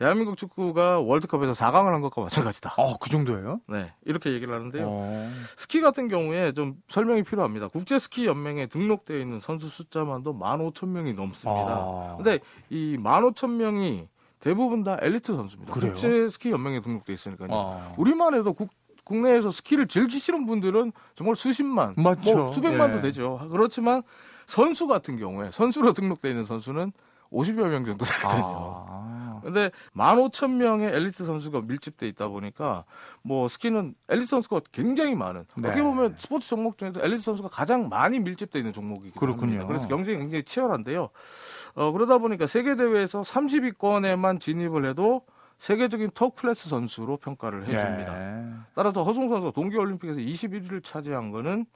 대한민국 0.00 0.38
축구가 0.38 1.00
월드컵에서 1.00 1.52
4강을 1.52 1.90
한 1.90 2.00
것과 2.00 2.22
마찬가지다. 2.22 2.72
어, 2.78 2.96
그 2.96 3.10
정도예요? 3.10 3.60
네, 3.68 3.92
이렇게 4.06 4.32
얘기를 4.32 4.54
하는데요. 4.54 4.86
어. 4.88 5.30
스키 5.58 5.82
같은 5.82 6.08
경우에 6.08 6.52
좀 6.52 6.76
설명이 6.88 7.22
필요합니다. 7.22 7.68
국제 7.68 7.98
스키 7.98 8.24
연맹에 8.24 8.64
등록되어 8.64 9.18
있는 9.18 9.40
선수 9.40 9.68
숫자만도 9.68 10.32
15,000명이 10.38 11.14
넘습니다. 11.14 11.70
아. 11.70 12.14
근데 12.16 12.38
이 12.70 12.96
15,000명이 12.96 14.06
대부분 14.38 14.84
다 14.84 14.96
엘리트 15.02 15.34
선수입니다. 15.36 15.74
그래요? 15.74 15.92
국제 15.92 16.30
스키 16.30 16.50
연맹에 16.50 16.80
등록돼 16.80 17.12
있으니까요. 17.12 17.48
아. 17.52 17.92
우리만 17.98 18.32
해도 18.32 18.54
국, 18.54 18.70
국내에서 19.04 19.50
스키를 19.50 19.86
즐기시는 19.86 20.46
분들은 20.46 20.92
정말 21.14 21.36
수십만, 21.36 21.92
맞죠. 21.98 22.36
뭐 22.38 22.52
수백만도 22.52 22.96
예. 22.96 23.00
되죠. 23.02 23.46
그렇지만 23.50 24.02
선수 24.46 24.86
같은 24.86 25.18
경우에 25.18 25.50
선수로 25.52 25.92
등록돼 25.92 26.30
있는 26.30 26.46
선수는 26.46 26.90
50여 27.30 27.68
명 27.68 27.84
정도 27.84 28.06
되거든요. 28.06 28.44
아. 28.46 29.19
근데 29.42 29.70
15,000명의 29.94 30.92
엘리트 30.92 31.24
선수가 31.24 31.62
밀집돼 31.62 32.08
있다 32.08 32.28
보니까 32.28 32.84
뭐 33.22 33.48
스키는 33.48 33.94
엘리트 34.08 34.26
선수가 34.26 34.60
굉장히 34.72 35.14
많은 35.14 35.44
네. 35.56 35.68
어떻게 35.68 35.82
보면 35.82 36.16
스포츠 36.18 36.48
종목 36.48 36.78
중에서 36.78 37.00
엘리트 37.02 37.22
선수가 37.22 37.48
가장 37.48 37.88
많이 37.88 38.18
밀집돼 38.18 38.58
있는 38.58 38.72
종목이기 38.72 39.18
그렇군요. 39.18 39.52
때문에 39.52 39.66
그래서 39.68 39.88
경쟁이 39.88 40.18
굉장히 40.18 40.44
치열한데요. 40.44 41.10
어, 41.74 41.92
그러다 41.92 42.18
보니까 42.18 42.46
세계 42.46 42.74
대회에서 42.76 43.22
30위권에만 43.22 44.40
진입을 44.40 44.84
해도 44.86 45.22
세계적인 45.58 46.10
톱 46.14 46.36
클래스 46.36 46.68
선수로 46.68 47.18
평가를 47.18 47.66
해줍니다. 47.68 48.42
예. 48.42 48.50
따라서 48.74 49.02
허승 49.02 49.28
선수가 49.28 49.52
동계올림픽에서 49.52 50.18
21위를 50.18 50.82
차지한 50.82 51.30
거는 51.30 51.66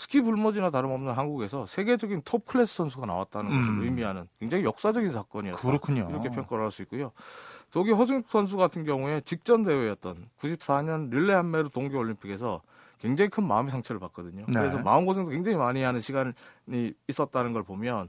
스키 0.00 0.22
불모지나 0.22 0.70
다름없는 0.70 1.12
한국에서 1.12 1.66
세계적인 1.66 2.22
톱 2.24 2.46
클래스 2.46 2.74
선수가 2.74 3.04
나왔다는 3.04 3.50
것을 3.50 3.62
음. 3.68 3.82
의미하는 3.82 4.26
굉장히 4.38 4.64
역사적인 4.64 5.12
사건이었다. 5.12 5.58
그렇군요. 5.60 6.06
이렇게 6.08 6.30
평가를 6.30 6.64
할 6.64 6.70
수 6.70 6.80
있고요. 6.82 7.12
독일 7.70 7.96
허승 7.96 8.22
선수 8.26 8.56
같은 8.56 8.84
경우에 8.84 9.20
직전 9.26 9.62
대회였던 9.62 10.30
94년 10.40 11.10
릴레 11.10 11.34
한메르 11.34 11.68
동계 11.68 11.96
올림픽에서 11.98 12.62
굉장히 13.00 13.28
큰 13.28 13.46
마음의 13.46 13.70
상처를 13.72 14.00
받거든요. 14.00 14.46
네. 14.48 14.52
그래서 14.52 14.78
마음고생도 14.78 15.30
굉장히 15.30 15.56
많이 15.58 15.82
하는 15.82 16.00
시간이 16.00 16.32
있었다는 17.08 17.52
걸 17.52 17.62
보면 17.62 18.08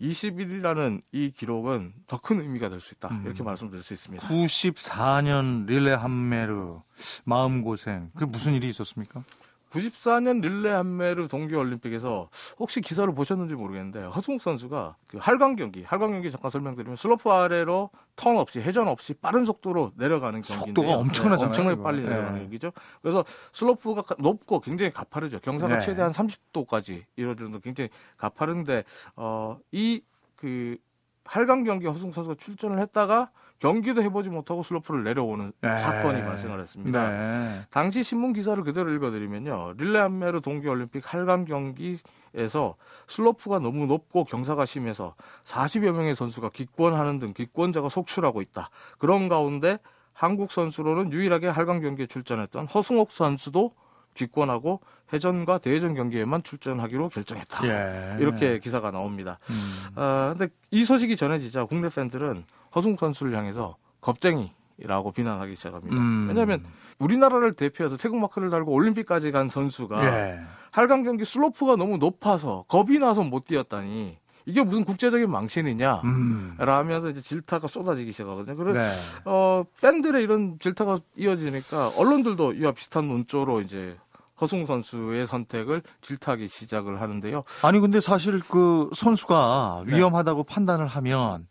21이라는 0.00 1.02
이 1.12 1.30
기록은 1.30 1.92
더 2.06 2.18
큰 2.18 2.40
의미가 2.40 2.68
될 2.70 2.80
수 2.80 2.94
있다. 2.94 3.08
음. 3.08 3.22
이렇게 3.26 3.42
말씀드릴 3.42 3.82
수 3.82 3.92
있습니다. 3.92 4.26
94년 4.26 5.66
릴레 5.66 5.92
한메르 5.92 6.80
마음고생. 7.24 8.10
그 8.16 8.24
무슨 8.24 8.54
일이 8.54 8.68
있었습니까? 8.68 9.22
94년 9.70 10.40
릴레 10.40 10.70
한메르 10.70 11.28
동계올림픽에서 11.28 12.28
혹시 12.58 12.80
기사를 12.80 13.12
보셨는지 13.14 13.54
모르겠는데 13.54 14.02
허승욱 14.04 14.42
선수가 14.42 14.96
그 15.06 15.18
할강 15.18 15.56
경기, 15.56 15.82
할강 15.84 16.10
경기 16.12 16.30
잠깐 16.30 16.50
설명드리면 16.50 16.96
슬로프 16.96 17.30
아래로 17.30 17.90
턴 18.16 18.36
없이 18.36 18.60
회전 18.60 18.88
없이 18.88 19.14
빠른 19.14 19.44
속도로 19.44 19.92
내려가는 19.96 20.40
경기인데요. 20.42 20.84
속도가 20.86 20.98
엄청나잖아요, 21.00 21.46
엄청나게 21.48 21.74
이거. 21.74 21.82
빨리 21.82 22.02
네. 22.02 22.08
내려가는 22.10 22.40
경기죠. 22.42 22.72
그래서 23.00 23.24
슬로프가 23.52 24.02
가- 24.02 24.16
높고 24.18 24.60
굉장히 24.60 24.92
가파르죠. 24.92 25.38
경사가 25.40 25.74
네. 25.78 25.80
최대한 25.80 26.10
30도까지 26.12 27.04
이루어지는 27.16 27.52
도 27.52 27.60
굉장히 27.60 27.90
가파른데 28.16 28.84
어, 29.16 29.58
이그 29.70 30.76
할강 31.24 31.62
경기 31.64 31.86
허승욱 31.86 32.12
선수가 32.12 32.34
출전을 32.38 32.80
했다가 32.80 33.30
경기도 33.60 34.02
해보지 34.02 34.30
못하고 34.30 34.62
슬로프를 34.62 35.04
내려오는 35.04 35.52
네. 35.60 35.68
사건이 35.68 36.22
발생을 36.22 36.58
했습니다. 36.60 37.10
네. 37.10 37.60
당시 37.70 38.02
신문 38.02 38.32
기사를 38.32 38.62
그대로 38.64 38.90
읽어드리면요. 38.92 39.74
릴레 39.76 39.98
한메르 39.98 40.40
동계올림픽 40.40 41.02
할강 41.12 41.44
경기에서 41.44 42.76
슬로프가 43.06 43.58
너무 43.58 43.86
높고 43.86 44.24
경사가 44.24 44.64
심해서 44.64 45.14
40여 45.44 45.92
명의 45.92 46.16
선수가 46.16 46.50
기권하는 46.50 47.18
등 47.18 47.34
기권자가 47.34 47.90
속출하고 47.90 48.40
있다. 48.40 48.70
그런 48.98 49.28
가운데 49.28 49.78
한국 50.14 50.52
선수로는 50.52 51.12
유일하게 51.12 51.48
할강 51.48 51.80
경기에 51.80 52.06
출전했던 52.06 52.66
허승옥 52.66 53.12
선수도 53.12 53.72
기권하고 54.14 54.80
회전과 55.12 55.58
대회전 55.58 55.94
경기에만 55.94 56.42
출전하기로 56.42 57.08
결정했다. 57.08 57.66
예. 57.66 58.16
이렇게 58.20 58.58
기사가 58.58 58.90
나옵니다. 58.90 59.38
음. 59.50 59.98
어, 59.98 60.34
이 60.70 60.84
소식이 60.84 61.16
전해지자 61.16 61.64
국내 61.64 61.88
팬들은 61.88 62.44
허승 62.74 62.96
선수를 62.96 63.36
향해서 63.36 63.76
겁쟁이 64.00 64.52
라고 64.82 65.12
비난하기 65.12 65.56
시작합니다. 65.56 65.96
음. 65.96 66.28
왜냐하면 66.28 66.64
우리나라를 66.98 67.52
대표해서 67.54 67.96
태국 67.96 68.18
마크를 68.18 68.50
달고 68.50 68.72
올림픽까지 68.72 69.30
간 69.30 69.48
선수가 69.48 70.04
예. 70.04 70.40
할강 70.70 71.02
경기 71.02 71.24
슬로프가 71.24 71.76
너무 71.76 71.98
높아서 71.98 72.64
겁이 72.68 72.98
나서 72.98 73.22
못 73.22 73.44
뛰었다니 73.44 74.16
이게 74.50 74.62
무슨 74.62 74.84
국제적인 74.84 75.30
망신이냐? 75.30 76.02
음. 76.04 76.54
라면서 76.58 77.08
이제 77.08 77.20
질타가 77.20 77.68
쏟아지기 77.68 78.12
시작하거든요. 78.12 78.56
그래서 78.56 78.78
네. 78.80 78.90
어, 79.24 79.64
팬들의 79.80 80.22
이런 80.22 80.58
질타가 80.58 80.98
이어지니까 81.16 81.92
언론들도 81.96 82.54
이와 82.54 82.72
비슷한 82.72 83.08
논조로 83.08 83.62
이제 83.62 83.96
허승 84.40 84.66
선수의 84.66 85.26
선택을 85.26 85.82
질타하기 86.00 86.48
시작을 86.48 87.00
하는데요. 87.00 87.44
아니 87.62 87.78
근데 87.78 88.00
사실 88.00 88.40
그 88.40 88.90
선수가 88.94 89.84
네. 89.86 89.96
위험하다고 89.96 90.44
판단을 90.44 90.86
하면 90.86 91.46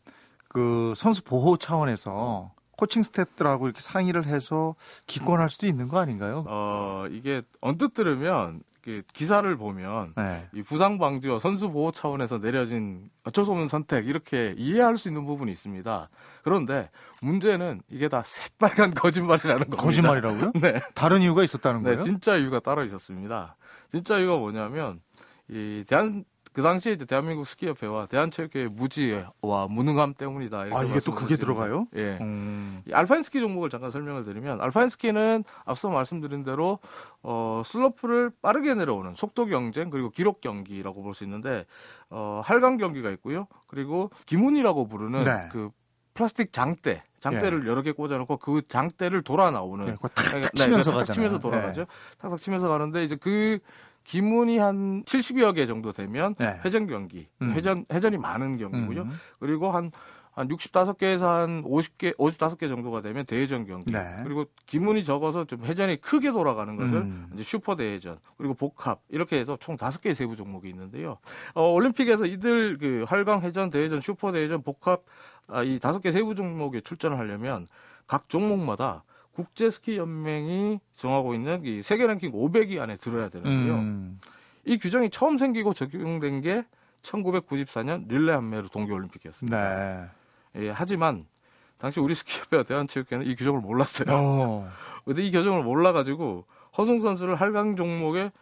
그 0.48 0.94
선수 0.96 1.24
보호 1.24 1.58
차원에서 1.58 2.52
코칭 2.80 3.04
스태프들하고 3.04 3.66
이렇게 3.66 3.82
상의를 3.82 4.26
해서 4.26 4.74
기권할 5.06 5.50
수도 5.50 5.68
있는 5.68 5.90
거 5.90 6.00
아닌가요? 6.00 6.46
어, 6.48 7.08
이게 7.12 7.42
언뜻 7.60 7.94
들으면 7.94 8.64
그 8.82 9.04
기사를 9.14 9.54
보면 9.58 10.14
네. 10.16 10.48
이 10.54 10.64
부상 10.64 10.98
방지와 10.98 11.40
선수 11.40 11.70
보호 11.70 11.92
차원에서 11.92 12.40
내려진 12.40 13.10
어쩔 13.26 13.44
수 13.44 13.52
없는 13.52 13.68
선택 13.68 14.08
이렇게 14.08 14.56
이해할 14.58 14.98
수 14.98 15.10
있는 15.10 15.26
부분이 15.26 15.52
있습니다. 15.52 16.10
그런데 16.42 16.90
문제는 17.22 17.82
이게 17.90 18.08
다 18.08 18.24
새빨간 18.26 18.92
거짓말이라는 18.92 19.68
겁니다. 19.68 19.84
거짓말이라고요? 19.84 20.54
네. 20.64 20.80
다른 20.96 21.20
이유가 21.22 21.44
있었다는 21.44 21.84
네, 21.84 21.92
거예요? 21.96 22.04
진짜 22.06 22.38
이유가 22.38 22.62
따로 22.62 22.86
있었습니다. 22.86 23.58
진짜 23.92 24.20
이유가 24.20 24.38
뭐냐면 24.38 25.02
이 25.50 25.84
대한 25.86 26.24
그 26.52 26.62
당시에 26.64 26.94
이제 26.94 27.06
대한민국 27.06 27.46
스키협회와 27.48 28.08
대한체육회의 28.08 28.68
무지와 28.68 29.68
무능함 29.70 30.16
때문이다. 30.16 30.66
아 30.72 30.84
이게 30.84 31.00
또 31.00 31.14
그게. 31.14 31.36
들어가요? 31.38 31.88
예. 31.96 32.18
음. 32.22 32.82
이 32.88 32.92
알파인 32.94 33.24
스키 33.24 33.40
종목을 33.40 33.70
잠깐 33.70 33.92
설명을 33.92 34.24
드리면 34.24 34.60
알파인 34.60 34.90
스키는 34.90 35.44
앞서 35.66 35.90
말씀드린 35.90 36.44
대로 36.44 36.80
어 37.22 37.62
슬로프를 37.66 38.32
빠르게 38.42 38.74
내려오는 38.74 39.14
속도 39.16 39.46
경쟁 39.46 39.90
그리고 39.90 40.10
기록 40.10 40.42
경기라고 40.42 41.04
볼 41.04 41.14
수 41.14 41.24
있는데 41.24 41.66
어 42.10 42.42
할강 42.44 42.78
경기가 42.78 43.10
있고요. 43.12 43.48
그리고 43.68 44.10
기문이라고 44.26 44.88
부르는 44.88 45.20
네. 45.22 45.50
그 45.52 45.70
플라스틱 46.14 46.52
장대 46.52 47.04
장대를 47.20 47.68
여러 47.68 47.82
개 47.82 47.92
꽂아놓고 47.92 48.38
그 48.38 48.62
장대를 48.68 49.22
돌아 49.24 49.52
나오는 49.52 49.88
예, 49.88 49.92
탁탁 49.96 50.42
네, 50.42 50.50
치면서 50.56 50.92
탁탁 50.92 51.08
가잖아요. 51.08 51.14
치면서 51.14 51.40
돌아가죠. 51.40 51.86
탁탁 52.18 52.40
치면서 52.40 52.68
가는데 52.70 53.04
이제 53.04 53.16
그 53.16 53.60
기문이 54.10 54.58
한 54.58 55.04
70여 55.04 55.54
개 55.54 55.68
정도 55.68 55.94
되면 55.94 56.34
네. 56.40 56.60
회전 56.66 56.88
경기, 56.88 57.28
음. 57.44 57.52
회전 57.54 57.86
회전이 57.94 58.18
많은 58.18 58.58
경기고요. 58.58 59.04
음. 59.04 59.12
그리고 59.40 59.72
한, 59.72 59.92
한 60.32 60.48
65개에서 60.48 61.22
한 61.22 61.64
50개, 61.64 62.18
55개 62.18 62.68
정도가 62.70 63.04
되면 63.04 63.24
대회전 63.28 63.68
경기. 63.68 63.94
네. 63.94 64.00
그리고 64.24 64.46
기문이 64.66 65.04
적어서 65.04 65.46
좀 65.46 65.64
회전이 65.64 65.98
크게 65.98 66.32
돌아가는 66.32 66.76
것을 66.76 66.98
음. 67.02 67.30
이제 67.36 67.44
슈퍼 67.44 67.76
대회전, 67.76 68.18
그리고 68.40 68.56
복합, 68.56 69.00
이렇게 69.10 69.38
해서 69.38 69.58
총 69.60 69.78
다섯 69.78 70.02
개의 70.02 70.16
세부 70.16 70.36
종목이 70.36 70.70
있는데요. 70.70 71.20
어, 71.54 71.70
올림픽에서 71.72 72.26
이들 72.26 72.80
그 72.80 73.06
활강 73.08 73.42
회전, 73.44 73.70
대회전, 73.70 74.02
슈퍼 74.02 74.32
대회전, 74.32 74.64
복합, 74.64 75.04
아, 75.48 75.62
이 75.62 75.78
다섯 75.78 76.00
개 76.00 76.12
세부 76.12 76.34
종목에 76.34 76.82
출전을 76.82 77.20
하려면 77.20 77.68
각 78.08 78.28
종목마다 78.28 79.04
국제 79.40 79.70
스키 79.70 79.98
연맹이 79.98 80.82
정하고 80.96 81.34
있는 81.34 81.62
이 81.64 81.82
세계 81.82 82.06
랭킹 82.06 82.34
500위 82.34 82.78
안에 82.82 82.98
들어야 82.98 83.30
되는데요. 83.30 83.76
음. 83.76 84.20
이 84.66 84.78
규정이 84.78 85.10
처음 85.12 85.38
생기고 85.38 85.74
적용된 85.74 86.42
게 86.42 86.66
1994년 87.04 88.10
릴레 88.10 88.34
한메르 88.34 88.68
동계 88.68 88.92
올림픽이었습니다. 88.92 89.58
네. 89.58 90.10
예, 90.58 90.70
하지만 90.72 91.26
당시 91.78 92.02
우리 92.02 92.16
스키협회와 92.16 92.64
대한체육회는 92.64 93.26
이 93.28 93.36
규정을 93.36 93.62
몰랐어요. 93.62 94.08
어. 94.10 94.70
근데 95.06 95.24
이 95.24 95.32
규정을 95.32 95.64
몰라 95.64 95.94
가지고 95.94 96.44
허승 96.78 97.02
선수를 97.02 97.36
할강 97.36 97.78
종목에 97.78 98.34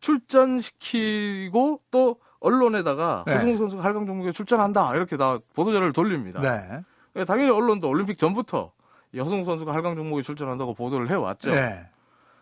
출전시키고 0.00 1.80
또 1.92 2.16
언론에다가 2.40 3.22
네. 3.24 3.34
허승 3.34 3.56
선수가 3.56 3.84
할강 3.84 4.06
종목에 4.06 4.32
출전한다 4.32 4.96
이렇게 4.96 5.16
다 5.16 5.38
보도자료를 5.54 5.92
돌립니다. 5.92 6.40
네. 6.40 6.82
예, 7.14 7.24
당연히 7.24 7.50
언론도 7.52 7.88
올림픽 7.88 8.18
전부터 8.18 8.72
이 9.12 9.18
허승 9.18 9.44
선수가 9.44 9.72
할강 9.72 9.96
종목에 9.96 10.22
출전한다고 10.22 10.74
보도를 10.74 11.10
해왔죠. 11.10 11.50
네. 11.50 11.86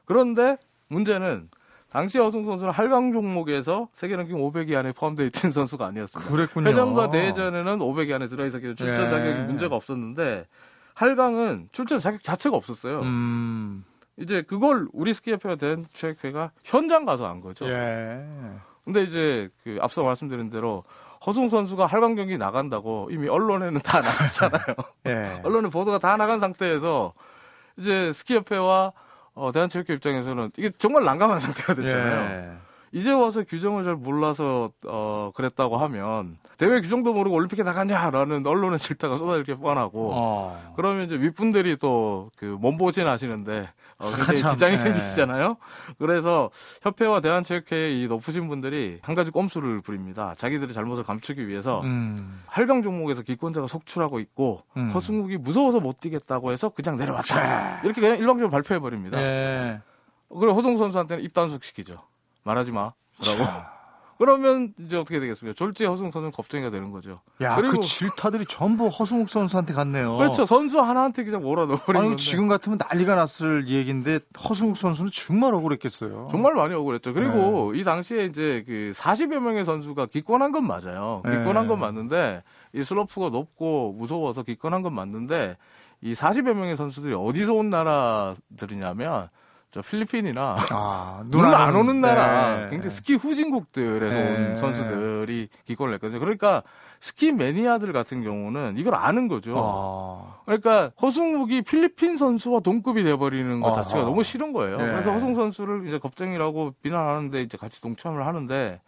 그런데 0.05 0.59
문제는 0.89 1.49
당시 1.91 2.19
허승 2.19 2.45
선수는 2.45 2.73
할강 2.73 3.13
종목에서 3.13 3.89
세계 3.95 4.17
랭킹 4.17 4.37
500위 4.37 4.77
안에 4.77 4.93
포함되어 4.93 5.27
있던 5.27 5.53
선수가 5.53 5.87
아니었습니다. 5.87 6.31
그랬군요. 6.31 6.69
회전과 6.69 7.11
대회전에는 7.11 7.79
500위 7.79 8.13
안에 8.13 8.29
들어있었기 8.29 8.63
때문에 8.63 8.75
출전 8.75 9.07
예. 9.07 9.09
자격이 9.09 9.43
문제가 9.47 9.77
없었는데 9.77 10.47
할강은 10.95 11.69
출전 11.73 11.99
자격 11.99 12.23
자체가 12.23 12.57
없었어요. 12.57 13.01
음. 13.01 13.85
이제 14.19 14.43
그걸 14.43 14.89
우리 14.93 15.15
스키협회와 15.15 15.55
대한체육회가 15.57 16.51
현장 16.65 17.05
가서 17.05 17.27
한 17.27 17.41
거죠. 17.41 17.67
예. 17.69 18.23
근데 18.85 19.05
이제 19.05 19.49
그 19.63 19.79
앞서 19.81 20.03
말씀드린 20.03 20.51
대로 20.51 20.83
허승 21.27 21.49
선수가 21.49 21.87
할강 21.87 22.15
경기 22.15 22.39
나간다고 22.39 23.09
이미 23.11 23.29
언론에는 23.29 23.81
다 23.83 24.01
나갔잖아요. 24.03 24.77
예. 25.07 25.41
언론에 25.45 25.69
보도가 25.69 25.99
다 25.99 26.17
나간 26.17 26.41
상태에서 26.41 27.13
이제 27.77 28.13
스키협회와 28.13 28.93
어, 29.35 29.53
대한체육회 29.53 29.95
입장에서는 29.95 30.51
이게 30.57 30.71
정말 30.79 31.05
난감한 31.05 31.39
상태가 31.39 31.75
됐잖아요. 31.75 32.21
예. 32.53 32.53
이제 32.91 33.13
와서 33.13 33.45
규정을 33.47 33.85
잘 33.85 33.97
몰라서 33.97 34.71
어 34.87 35.31
그랬다고 35.35 35.77
하면 35.77 36.39
대회 36.57 36.81
규정도 36.81 37.13
모르고 37.13 37.37
올림픽에 37.37 37.63
나갔냐라는 37.63 38.47
언론의 38.47 38.79
질타가 38.79 39.19
쏟아질 39.19 39.45
게 39.45 39.55
뻔하고 39.57 40.13
어. 40.15 40.73
그러면 40.75 41.05
이제 41.05 41.15
윗분들이 41.17 41.77
또 41.77 42.31
그 42.39 42.45
몸보진 42.47 43.07
하시는데 43.07 43.69
어, 43.99 44.07
굉장히 44.07 44.27
한참, 44.27 44.53
지장이 44.53 44.73
예. 44.75 44.77
생기시잖아요. 44.77 45.57
그래서 45.99 46.51
협회와 46.83 47.21
대한체육회의 47.21 48.01
이 48.01 48.07
높으신 48.07 48.49
분들이 48.49 49.01
한 49.03 49.15
가지 49.15 49.31
꼼수를 49.31 49.81
부립니다. 49.81 50.35
자기들의 50.37 50.73
잘못을 50.73 51.03
감추기 51.03 51.49
위해서 51.49 51.81
음. 51.83 52.43
할강 52.47 52.83
종목에서 52.83 53.23
기권자가 53.23 53.67
속출하고 53.67 54.21
있고 54.21 54.63
음. 54.77 54.91
허승욱이 54.91 55.37
무서워서 55.39 55.81
못 55.81 55.99
뛰겠다고 56.01 56.53
해서 56.53 56.69
그냥 56.69 56.97
내려왔다. 56.97 57.81
이렇게 57.83 58.01
그냥 58.01 58.19
일방적으로 58.19 58.51
발표해 58.51 58.79
버립니다. 58.79 59.21
예. 59.21 59.81
그리고 60.29 60.55
허승 60.55 60.77
선수한테는 60.77 61.25
입단속 61.25 61.65
시키죠. 61.65 61.97
말하지 62.45 62.71
마. 62.71 62.93
라고. 63.27 63.78
그러면 64.19 64.75
이제 64.81 64.97
어떻게 64.97 65.21
되겠습니까? 65.21 65.57
졸지에 65.57 65.87
허승 65.87 66.07
선수는 66.11 66.33
겁쟁이가 66.33 66.71
되는 66.71 66.91
거죠. 66.91 67.21
야, 67.41 67.55
그리고- 67.57 67.75
그 67.77 67.81
질타들이 67.81 68.47
전부 68.47 68.89
허승욱 68.89 69.29
선수한테 69.29 69.73
갔네요. 69.75 70.17
그렇죠. 70.17 70.45
선수 70.45 70.81
하나한테 70.81 71.23
그냥 71.25 71.43
몰아넣어버리는 71.43 72.01
아니 72.01 72.09
건데. 72.11 72.23
지금 72.23 72.49
같으면 72.49 72.79
난리가 72.79 73.15
났을 73.15 73.69
얘기인데 73.69 74.19
허승욱 74.49 74.77
선수는 74.77 75.13
정말 75.13 75.55
억울했겠어요. 75.55 76.29
정말 76.33 76.55
많이 76.55 76.75
억울했죠. 76.75 77.15
그리고 77.15 77.71
네. 77.73 77.79
이 77.79 77.85
당시에 77.85 78.25
이제 78.25 78.65
그 78.67 78.93
40여 78.97 79.39
명의 79.39 79.65
선수가 79.65 80.07
기권한 80.07 80.51
건 80.51 80.67
맞아요. 80.67 81.23
네. 81.25 81.39
기권한 81.39 81.69
건 81.69 81.79
맞는데 81.79 82.43
이 82.73 82.83
슬로프가 82.83 83.29
높고 83.29 83.95
무서워서 83.97 84.43
기권한 84.43 84.83
건 84.83 84.95
맞는데 84.95 85.57
이 86.01 86.13
40여 86.15 86.55
명의 86.55 86.77
선수들이 86.77 87.15
어디서 87.15 87.55
온 87.55 87.71
나라들이냐면 87.71 89.29
저 89.71 89.83
필리핀이나 89.83 90.57
아, 90.71 91.23
눈안 91.29 91.53
아는- 91.55 91.77
오는 91.81 92.01
나라, 92.01 92.57
네. 92.57 92.69
굉장히 92.71 92.91
스키 92.91 93.15
후진국들에서 93.15 94.17
네. 94.17 94.49
온 94.51 94.57
선수들이 94.57 95.49
기권을 95.67 95.95
했거든요. 95.95 96.21
그러니까 96.21 96.63
스키 97.01 97.33
매니아들 97.33 97.93
같은 97.93 98.23
경우는 98.23 98.77
이걸 98.79 98.95
아는 98.95 99.29
거죠. 99.29 99.55
아, 99.57 100.41
그러니까 100.47 100.91
허승욱이 101.03 101.63
필리핀 101.63 102.17
선수와 102.17 102.61
동급이 102.61 103.05
돼버리는 103.05 103.61
것 103.61 103.69
아하. 103.73 103.83
자체가 103.83 104.05
너무 104.05 104.23
싫은 104.23 104.53
거예요. 104.55 104.79
네. 104.79 104.87
그래서 104.87 105.13
허승 105.13 105.35
선수를 105.35 105.87
이제 105.87 105.99
겁쟁이라고 105.99 106.75
비난하는데 106.83 107.43
이제 107.43 107.59
같이 107.59 107.81
동참을 107.83 108.27
하는데 108.27 108.81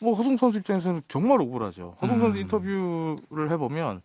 뭐 0.00 0.14
허승 0.14 0.36
선수 0.36 0.58
입장에서는 0.58 1.02
정말 1.08 1.40
억울하죠. 1.40 1.96
허승 2.00 2.18
선수 2.20 2.36
음. 2.38 2.40
인터뷰를 2.42 3.50
해보면 3.50 4.00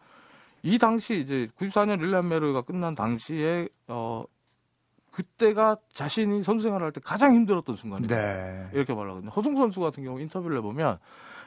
이 0.64 0.78
당시 0.80 1.20
이제 1.22 1.48
94년 1.60 2.00
릴란메르가 2.02 2.62
끝난 2.64 2.96
당시에 2.96 3.70
어 3.88 4.24
그때가 5.20 5.76
자신이 5.94 6.44
선수 6.44 6.64
생활할 6.64 6.94
때 6.94 7.02
가장 7.04 7.34
힘들었던 7.36 7.76
순간이다. 7.76 8.16
네. 8.16 8.70
이렇게 8.74 8.94
말하거든요. 8.94 9.30
허승 9.32 9.58
선수 9.58 9.82
같은 9.82 10.06
경우 10.06 10.22
인터뷰를 10.22 10.58
해보면 10.60 10.98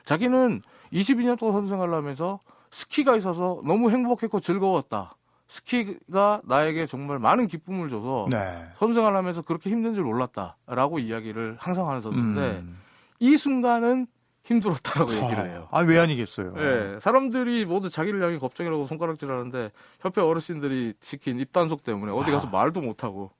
자기는 0.05 0.61
22년 0.93 1.39
동안 1.39 1.55
선수 1.55 1.71
생활을 1.71 1.95
하면서 1.95 2.39
스키가 2.71 3.17
있어서 3.17 3.63
너무 3.65 3.91
행복했고 3.91 4.41
즐거웠다. 4.41 5.17
스키가 5.49 6.43
나에게 6.45 6.87
정말 6.87 7.19
많은 7.19 7.47
기쁨을 7.47 7.89
줘서 7.89 8.27
네. 8.31 8.39
선수 8.79 8.95
생활을 8.95 9.17
하면서 9.17 9.41
그렇게 9.41 9.71
힘든 9.71 9.95
줄 9.95 10.05
몰랐다라고 10.05 10.99
이야기를 10.99 11.57
항상 11.59 11.89
하는 11.89 12.03
선수인데 12.03 12.41
음. 12.61 12.79
이 13.21 13.39
순간은 13.39 14.07
힘들었다라고 14.45 15.13
얘기를 15.15 15.51
해요. 15.51 15.69
아, 15.71 15.81
왜 15.81 15.99
아니겠어요? 15.99 16.55
예, 16.59 16.99
사람들이 17.01 17.65
모두 17.65 17.89
자기를 17.89 18.23
향해 18.23 18.39
겁쟁이라고 18.39 18.87
손가락질 18.87 19.31
하는데 19.31 19.71
협회 20.01 20.21
어르신들이 20.21 20.95
시킨 21.01 21.39
입단속 21.39 21.85
때문에 21.85 22.13
어디 22.13 22.31
가서 22.33 22.49
말도 22.49 22.81
못하고 22.81 23.31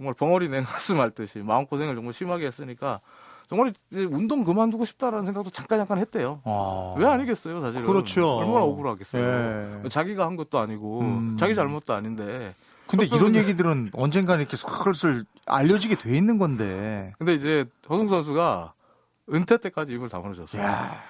정말 0.00 0.14
벙어리 0.14 0.48
냉가슴 0.48 0.98
앓듯이 0.98 1.40
마음고생을 1.40 1.94
정말 1.94 2.14
심하게 2.14 2.46
했으니까 2.46 3.00
정말 3.50 3.74
이제 3.90 4.04
운동 4.04 4.44
그만두고 4.44 4.86
싶다라는 4.86 5.26
생각도 5.26 5.50
잠깐 5.50 5.78
잠깐 5.78 5.98
했대요. 5.98 6.40
아. 6.44 6.94
왜 6.96 7.06
아니겠어요, 7.06 7.60
사실은. 7.60 7.86
그렇죠. 7.86 8.36
얼마나 8.38 8.60
억울하겠어요. 8.60 9.82
예. 9.84 9.88
자기가 9.90 10.24
한 10.24 10.36
것도 10.36 10.58
아니고 10.58 11.00
음. 11.00 11.36
자기 11.38 11.54
잘못도 11.54 11.92
아닌데. 11.92 12.54
근데 12.86 13.04
이런 13.04 13.36
얘기들은 13.36 13.90
언젠가 13.92 14.36
이렇게 14.36 14.56
슬슬 14.56 15.24
알려지게 15.44 15.96
돼 15.96 16.16
있는 16.16 16.38
건데. 16.38 17.12
근데 17.18 17.34
이제 17.34 17.66
허승 17.90 18.08
선수가 18.08 18.72
은퇴 19.34 19.58
때까지 19.58 19.92
입을 19.92 20.08
다물어줬어요. 20.08 20.62
야, 20.62 21.02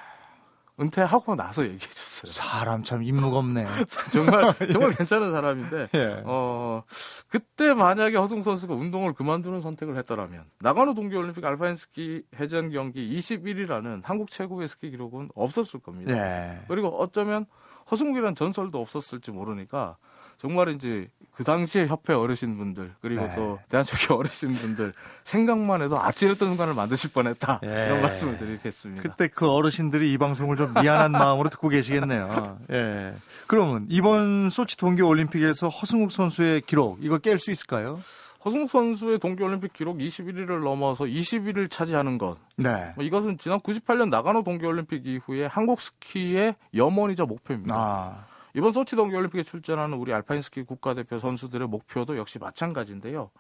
은퇴하고 0.80 1.36
나서 1.36 1.62
얘기해 1.64 1.90
줬어요. 1.90 2.30
사람 2.30 2.82
참 2.82 3.02
인무가 3.02 3.38
없네. 3.38 3.66
정말 4.12 4.54
정말 4.72 4.94
괜찮은 4.94 5.30
사람인데 5.30 5.88
예. 5.94 6.22
어 6.24 6.82
그때 7.28 7.74
만약에 7.74 8.16
허승 8.16 8.42
선수가 8.42 8.74
운동을 8.74 9.12
그만두는 9.12 9.60
선택을 9.60 9.96
했더라면 9.98 10.44
나가노 10.60 10.94
동계올림픽 10.94 11.44
알파인 11.44 11.74
스키 11.74 12.22
회전 12.38 12.70
경기 12.70 13.18
21위라는 13.18 14.02
한국 14.04 14.30
최고의 14.30 14.68
스키 14.68 14.90
기록은 14.90 15.30
없었을 15.34 15.80
겁니다. 15.80 16.16
예. 16.16 16.60
그리고 16.68 16.88
어쩌면 16.88 17.46
허승욱이라는 17.90 18.34
전설도 18.34 18.80
없었을지 18.80 19.32
모르니까 19.32 19.96
정말 20.40 20.70
이제 20.70 21.08
그 21.34 21.44
당시에 21.44 21.86
협회 21.86 22.14
어르신분들 22.14 22.94
그리고 23.00 23.22
네. 23.22 23.34
또 23.34 23.58
대한체육회 23.68 24.12
어르신분들 24.14 24.94
생각만 25.24 25.82
해도 25.82 26.00
아찔했던 26.00 26.48
순간을 26.48 26.74
만드실 26.74 27.12
뻔했다 27.12 27.60
예. 27.64 27.86
이런 27.86 28.02
말씀을 28.02 28.38
드리겠습니다. 28.38 29.02
그때 29.02 29.28
그 29.28 29.48
어르신들이 29.50 30.12
이 30.12 30.18
방송을 30.18 30.56
좀 30.56 30.72
미안한 30.74 31.12
마음으로 31.12 31.50
듣고 31.50 31.68
계시겠네요. 31.68 32.58
예. 32.72 33.14
그러면 33.46 33.86
이번 33.88 34.50
소치 34.50 34.76
동계 34.76 35.02
올림픽에서 35.02 35.68
허승욱 35.68 36.10
선수의 36.10 36.62
기록 36.62 36.98
이거 37.02 37.18
깰 37.18 37.38
수 37.38 37.50
있을까요? 37.50 38.00
허승욱 38.44 38.70
선수의 38.70 39.18
동계올림픽 39.18 39.74
기록 39.74 39.98
21위를 39.98 40.64
넘어서 40.64 41.04
20위를 41.04 41.70
차지하는 41.70 42.16
것. 42.16 42.38
네. 42.56 42.92
뭐 42.96 43.04
이것은 43.04 43.36
지난 43.36 43.60
98년 43.60 44.08
나가노 44.08 44.44
동계올림픽 44.44 45.06
이후에 45.06 45.44
한국 45.44 45.82
스키의 45.82 46.54
염원이자 46.74 47.26
목표입니다. 47.26 47.76
아, 47.76 48.24
이번 48.54 48.72
소치 48.72 48.96
동계올림픽에 48.96 49.42
출전하는 49.42 49.96
우리 49.96 50.12
알파인 50.12 50.42
스키 50.42 50.62
국가대표 50.62 51.18
선수들의 51.18 51.68
목표도 51.68 52.16
역시 52.16 52.38
마찬가지인데요. 52.38 53.30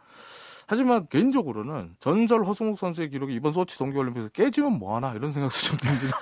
하지만 0.66 1.08
개인적으로는 1.08 1.96
전설 1.98 2.44
허승욱 2.44 2.78
선수의 2.78 3.10
기록이 3.10 3.34
이번 3.34 3.52
소치 3.52 3.76
동계올림픽에서 3.76 4.28
깨지면 4.30 4.78
뭐하나 4.78 5.14
이런 5.14 5.32
생각도 5.32 5.56
좀 5.56 5.76
듭니다. 5.78 6.16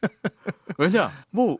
왜냐, 0.78 1.10
뭐 1.30 1.58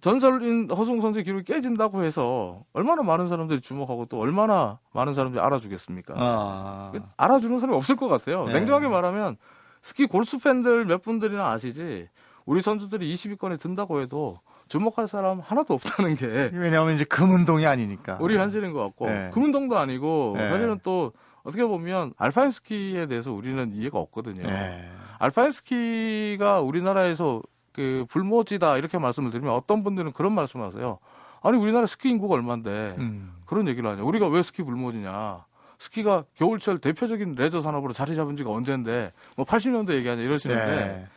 전설인 0.00 0.70
허승욱 0.70 1.02
선수의 1.02 1.24
기록이 1.24 1.44
깨진다고 1.44 2.02
해서 2.02 2.64
얼마나 2.72 3.02
많은 3.02 3.28
사람들이 3.28 3.60
주목하고 3.60 4.06
또 4.06 4.18
얼마나 4.18 4.78
많은 4.92 5.14
사람들이 5.14 5.40
알아주겠습니까? 5.42 6.14
아, 6.16 6.92
알아주는 7.16 7.58
사람이 7.58 7.76
없을 7.76 7.96
것 7.96 8.08
같아요. 8.08 8.46
네. 8.46 8.54
냉정하게 8.54 8.88
말하면 8.88 9.36
스키 9.82 10.06
골수 10.06 10.38
팬들 10.38 10.86
몇 10.86 11.02
분들이나 11.02 11.50
아시지 11.52 12.08
우리 12.46 12.62
선수들이 12.62 13.14
20위권에 13.14 13.60
든다고 13.60 14.00
해도 14.00 14.40
주목할 14.70 15.08
사람 15.08 15.40
하나도 15.40 15.74
없다는 15.74 16.14
게 16.14 16.50
왜냐하면 16.54 16.94
이제 16.94 17.04
금운동이 17.04 17.66
아니니까. 17.66 18.18
우리 18.20 18.36
현실인 18.36 18.72
것 18.72 18.80
같고 18.84 19.06
네. 19.06 19.30
금운동도 19.34 19.76
아니고 19.76 20.34
네. 20.38 20.48
사실은 20.48 20.78
또 20.84 21.12
어떻게 21.42 21.64
보면 21.64 22.14
알파인 22.16 22.52
스키에 22.52 23.06
대해서 23.06 23.32
우리는 23.32 23.72
이해가 23.72 23.98
없거든요. 23.98 24.46
네. 24.46 24.88
알파인 25.18 25.50
스키가 25.50 26.60
우리나라에서 26.60 27.42
그 27.72 28.06
불모지다 28.08 28.76
이렇게 28.78 28.98
말씀을 28.98 29.30
드리면 29.30 29.52
어떤 29.52 29.82
분들은 29.82 30.12
그런 30.12 30.32
말씀하세요. 30.34 30.98
아니 31.42 31.58
우리나라 31.58 31.86
스키 31.86 32.08
인구가 32.08 32.34
얼마인데 32.36 32.94
음. 32.98 33.32
그런 33.46 33.66
얘기를 33.66 33.90
하냐. 33.90 34.04
우리가 34.04 34.28
왜 34.28 34.42
스키 34.42 34.62
불모지냐. 34.62 35.44
스키가 35.78 36.24
겨울철 36.36 36.78
대표적인 36.78 37.34
레저 37.36 37.60
산업으로 37.60 37.92
자리 37.92 38.14
잡은 38.14 38.36
지가 38.36 38.50
언젠데 38.50 39.12
뭐 39.36 39.44
80년대 39.46 39.94
얘기하냐 39.94 40.22
이러시는데 40.22 40.76
네. 40.76 41.08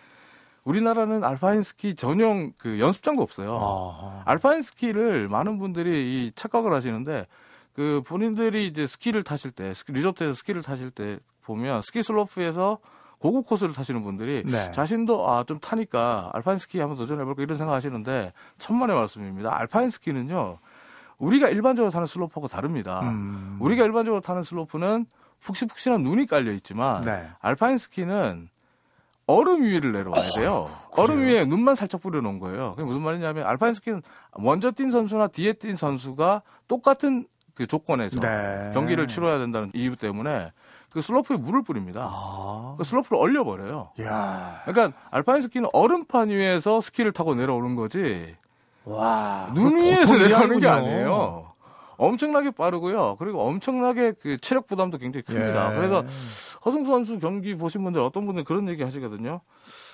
우리나라는 0.64 1.24
알파인 1.24 1.62
스키 1.62 1.96
전용 1.96 2.54
그 2.58 2.80
연습장도 2.80 3.22
없어요. 3.22 3.58
아, 3.62 4.24
알파인 4.26 4.62
스키를 4.62 5.28
많은 5.28 5.60
분들이 5.60 6.26
이 6.28 6.32
착각을 6.36 6.74
하시는데 6.74 7.28
그 7.74 8.02
본인들이 8.06 8.68
이제 8.68 8.88
스키를 8.88 9.24
타실 9.24 9.52
때 9.52 9.74
스키 9.74 9.92
리조트에서 9.92 10.34
스키를 10.34 10.62
타실 10.62 10.92
때 10.92 11.20
보면 11.44 11.82
스키 11.82 12.02
슬로프에서 12.04 12.78
고급 13.20 13.46
코스를 13.48 13.74
타시는 13.74 14.04
분들이 14.04 14.44
네. 14.46 14.72
자신도 14.72 15.30
아 15.30 15.44
좀 15.46 15.60
타니까 15.60 16.30
알파인 16.34 16.58
스키 16.58 16.80
한번 16.80 16.98
도전해볼까 16.98 17.42
이런 17.42 17.58
생각하시는데 17.58 18.34
천만의 18.58 18.96
말씀입니다. 18.96 19.58
알파인 19.58 19.90
스키는요 19.90 20.60
우리가 21.18 21.50
일반적으로 21.50 21.92
타는 21.92 22.08
슬로프하고 22.08 22.48
다릅니다. 22.48 23.00
음. 23.04 23.58
우리가 23.62 23.84
일반적으로 23.86 24.22
타는 24.22 24.44
슬로프는 24.44 25.06
푹신푹신한 25.42 26.02
눈이 26.04 26.26
깔려 26.26 26.52
있지만 26.54 27.02
네. 27.02 27.28
알파인 27.42 27.78
스키는 27.78 28.50
얼음 29.34 29.64
위를 29.64 29.92
내려와야 29.92 30.30
돼요. 30.36 30.70
얼음 30.92 31.24
위에 31.24 31.46
눈만 31.46 31.76
살짝 31.76 32.02
뿌려놓은 32.02 32.40
거예요. 32.40 32.72
그게 32.76 32.84
무슨 32.84 33.02
말이냐면 33.02 33.46
알파인 33.46 33.74
스키는 33.74 34.02
먼저 34.38 34.72
뛴 34.72 34.92
선수나 34.92 35.28
뒤에 35.28 35.54
뛴 35.54 35.78
선수가 35.78 36.42
똑같은 36.68 37.28
그 37.56 37.68
조건에서 37.68 38.20
네. 38.20 38.72
경기를 38.74 39.08
치러야 39.08 39.38
된다는 39.38 39.72
이유 39.74 39.96
때문에 39.96 40.52
그 40.90 41.02
슬로프에 41.02 41.38
물을 41.38 41.64
뿌립니다. 41.64 42.08
아, 42.12 42.76
그 42.78 42.84
슬로프를 42.84 43.18
얼려버려요. 43.18 43.90
야, 44.02 44.62
그러니까 44.66 44.98
알파인 45.10 45.42
스키는 45.42 45.70
얼음판 45.74 46.30
위에서 46.30 46.82
스키를 46.82 47.12
타고 47.12 47.34
내려오는 47.34 47.76
거지 47.76 48.36
와, 48.86 49.52
눈 49.56 49.80
위에서 49.80 50.16
내려오는 50.18 50.60
게 50.60 50.68
아니에요. 50.68 51.54
엄청나게 51.98 52.52
빠르고요. 52.52 53.16
그리고 53.18 53.42
엄청나게 53.48 54.14
그 54.22 54.38
체력 54.40 54.68
부담도 54.68 54.98
굉장히 54.98 55.24
큽니다. 55.24 55.72
예. 55.72 55.76
그래서 55.78 56.04
허승 56.66 56.86
선수 56.86 57.20
경기 57.20 57.56
보신 57.56 57.84
분들 57.84 58.02
어떤 58.02 58.26
분들 58.26 58.44
그런 58.44 58.68
얘기 58.70 58.84
하시거든요. 58.84 59.42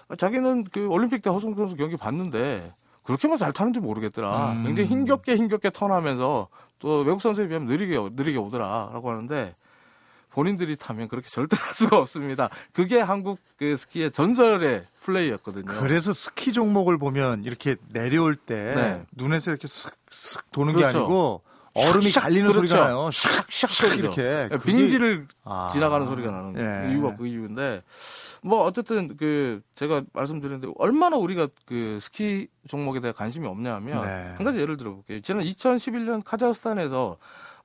아, 0.07 0.15
자기는 0.15 0.65
그 0.65 0.87
올림픽 0.87 1.21
때 1.21 1.29
허승 1.29 1.55
선수 1.55 1.75
경기 1.75 1.97
봤는데 1.97 2.73
그렇게만 3.03 3.37
잘 3.37 3.51
타는지 3.51 3.79
모르겠더라. 3.79 4.51
음. 4.51 4.63
굉장히 4.65 4.89
힘겹게 4.89 5.35
힘겹게 5.35 5.71
턴하면서 5.71 6.47
또 6.79 6.99
외국 6.99 7.21
선수에 7.21 7.47
비하면 7.47 7.67
느리게 7.67 7.97
느리게 8.13 8.37
오더라라고 8.37 9.09
하는데 9.09 9.55
본인들이 10.31 10.75
타면 10.77 11.07
그렇게 11.07 11.27
절대 11.27 11.55
탈 11.55 11.73
수가 11.73 11.97
없습니다. 11.97 12.49
그게 12.71 12.99
한국 12.99 13.39
그 13.57 13.75
스키의 13.75 14.11
전설의 14.11 14.83
플레이였거든요. 15.01 15.65
그래서 15.79 16.13
스키 16.13 16.53
종목을 16.53 16.99
보면 16.99 17.43
이렇게 17.45 17.75
내려올 17.91 18.35
때 18.35 18.75
네. 18.75 19.05
눈에서 19.17 19.51
이렇게 19.51 19.67
슥 19.67 19.93
슥 20.11 20.49
도는 20.51 20.73
게 20.73 20.79
그렇죠. 20.79 20.97
아니고 20.97 21.41
얼음이 21.87 22.05
샥, 22.05 22.21
갈리는 22.21 22.51
그렇죠. 22.51 22.67
소리가 22.67 22.85
나요. 22.87 23.07
샥샥. 23.09 23.97
이렇게 23.99 24.47
그게- 24.51 24.65
빙지를 24.71 25.27
아. 25.43 25.69
지나가는 25.71 26.05
소리가 26.05 26.31
나는 26.31 26.55
예. 26.57 26.91
이유가 26.91 27.15
그 27.15 27.27
이유인데 27.27 27.81
뭐 28.41 28.63
어쨌든 28.63 29.15
그 29.17 29.61
제가 29.75 30.03
말씀드렸는데 30.13 30.73
얼마나 30.77 31.17
우리가 31.17 31.47
그 31.65 31.99
스키 32.01 32.47
종목에 32.67 32.99
대해 32.99 33.11
관심이 33.11 33.47
없냐면 33.47 34.01
네. 34.05 34.33
한 34.37 34.45
가지 34.45 34.59
예를 34.59 34.77
들어볼게요. 34.77 35.21
지난 35.21 35.43
2011년 35.43 36.23
카자흐스탄에서 36.23 37.17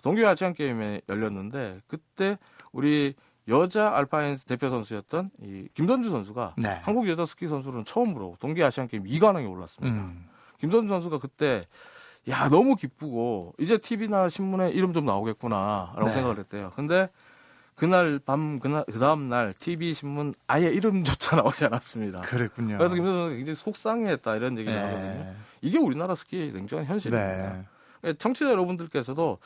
동계 0.02 0.24
아시안 0.26 0.52
게임에 0.54 1.00
열렸는데 1.08 1.80
그때 1.86 2.38
우리 2.72 3.14
여자 3.48 3.94
알파인 3.94 4.38
대표 4.46 4.70
선수였던 4.70 5.30
이 5.42 5.68
김선주 5.74 6.08
선수가 6.10 6.54
네. 6.56 6.80
한국 6.82 7.08
여자 7.08 7.24
스키 7.26 7.46
선수로는 7.46 7.84
처음으로 7.84 8.36
동계 8.40 8.62
아시안 8.64 8.88
게임 8.88 9.04
2관왕에 9.04 9.48
올랐습니다. 9.50 9.96
음. 9.96 10.26
김선주 10.60 10.88
선수가 10.88 11.18
그때 11.18 11.66
야 12.28 12.48
너무 12.48 12.74
기쁘고 12.74 13.54
이제 13.58 13.78
TV나 13.78 14.28
신문에 14.28 14.70
이름 14.70 14.92
좀 14.92 15.04
나오겠구나라고 15.04 16.04
네. 16.06 16.12
생각을 16.12 16.38
했대요. 16.38 16.72
근데 16.74 17.08
그날 17.74 18.20
밤 18.24 18.60
그날 18.60 18.84
그 18.90 18.98
다음 18.98 19.28
날 19.28 19.52
TV 19.58 19.94
신문 19.94 20.34
아예 20.46 20.68
이름조차 20.68 21.36
나오지 21.36 21.64
않았습니다. 21.66 22.22
그랬군요. 22.22 22.78
그래서 22.78 22.94
김선주 22.94 23.18
선수가 23.18 23.36
굉장히 23.36 23.56
속상해했다 23.56 24.36
이런 24.36 24.58
얘기 24.58 24.70
네. 24.70 24.80
나오거든요. 24.80 25.34
이게 25.60 25.78
우리나라 25.78 26.14
스키의 26.14 26.52
냉정한 26.52 26.86
현실입니다. 26.86 27.52
네. 27.52 27.64
예, 28.04 28.12
청취자 28.12 28.50
여러분들께서도 28.50 29.38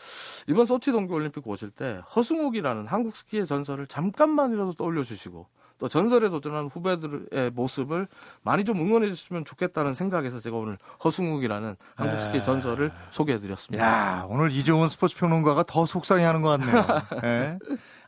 이번 0.49 0.67
소치 0.67 0.91
동계올림픽 0.91 1.47
오실 1.47 1.71
때 1.71 2.01
허승욱이라는 2.14 2.87
한국 2.87 3.17
스키의 3.17 3.47
전설을 3.47 3.87
잠깐만이라도 3.87 4.75
떠올려 4.75 5.05
주시고 5.05 5.47
또 5.79 5.88
전설에 5.88 6.29
도전하는 6.29 6.69
후배들의 6.69 7.51
모습을 7.53 8.07
많이 8.43 8.64
좀 8.64 8.79
응원해 8.81 9.09
주시면 9.12 9.45
좋겠다는 9.45 9.95
생각에서 9.95 10.41
제가 10.41 10.57
오늘 10.57 10.77
허승욱이라는 11.05 11.77
한국 11.95 12.14
네. 12.17 12.23
스키의 12.23 12.45
전설을 12.45 12.93
소개해 13.11 13.41
드렸습니다. 13.41 13.85
야, 13.85 14.27
오늘 14.29 14.51
이종훈 14.53 14.88
스포츠 14.88 15.17
평론가가 15.17 15.62
더 15.64 15.85
속상해 15.85 16.25
하는 16.25 16.43
것 16.43 16.49
같네요. 16.59 16.87
예. 17.25 17.59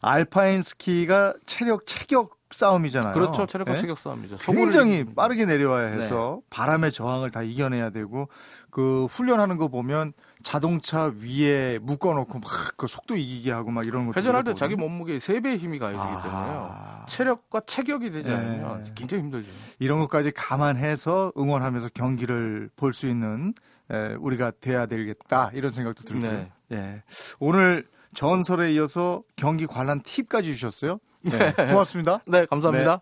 알파인 0.03 0.63
스키가 0.63 1.35
체력 1.47 1.87
체격 1.87 2.39
싸움이잖아요. 2.51 3.13
그렇죠. 3.13 3.47
체력과 3.47 3.75
예? 3.75 3.77
체격 3.77 3.99
싸움이죠. 3.99 4.39
굉장히 4.39 5.05
빠르게 5.05 5.47
내려와야 5.47 5.91
네. 5.91 5.99
해서 5.99 6.41
바람의 6.51 6.91
저항을 6.91 7.31
다 7.31 7.43
이겨내야 7.43 7.91
되고 7.91 8.29
그 8.71 9.07
훈련하는 9.07 9.57
거 9.57 9.69
보면 9.69 10.13
자동차 10.43 11.13
위에 11.23 11.79
묶어놓고 11.83 12.39
막 12.39 12.51
그 12.77 12.87
속도 12.87 13.15
이기게 13.17 13.53
하고 13.53 13.71
막 13.71 13.87
이런 13.87 14.07
것도 14.07 14.19
회전할 14.19 14.43
때. 14.45 14.55
자기 14.55 14.75
몸무게의 14.75 15.21
3배의 15.21 15.59
힘이 15.59 15.79
가해지기 15.79 16.03
아하. 16.03 16.23
때문에요. 16.23 17.07
체력과 17.09 17.61
체격이 17.67 18.11
되지 18.11 18.29
네. 18.29 18.35
않으면 18.35 18.93
굉장히 18.95 19.23
힘들죠. 19.25 19.51
이런 19.79 19.99
것까지 20.01 20.31
감안해서 20.33 21.33
응원하면서 21.37 21.91
경기를 21.95 22.71
볼 22.77 22.93
수 22.95 23.07
있는 23.07 23.53
에, 23.91 24.15
우리가 24.15 24.53
돼야 24.61 24.87
되겠다 24.87 25.51
이런 25.53 25.71
생각도 25.71 26.05
들고요. 26.05 26.31
네. 26.33 26.51
예. 26.73 27.03
오늘 27.39 27.87
전설에 28.15 28.73
이어서 28.73 29.23
경기 29.37 29.67
관람 29.67 30.01
팁까지 30.03 30.53
주셨어요. 30.55 31.01
네. 31.23 31.53
고맙습니다. 31.53 32.21
네, 32.27 32.47
감사합니다. 32.47 33.01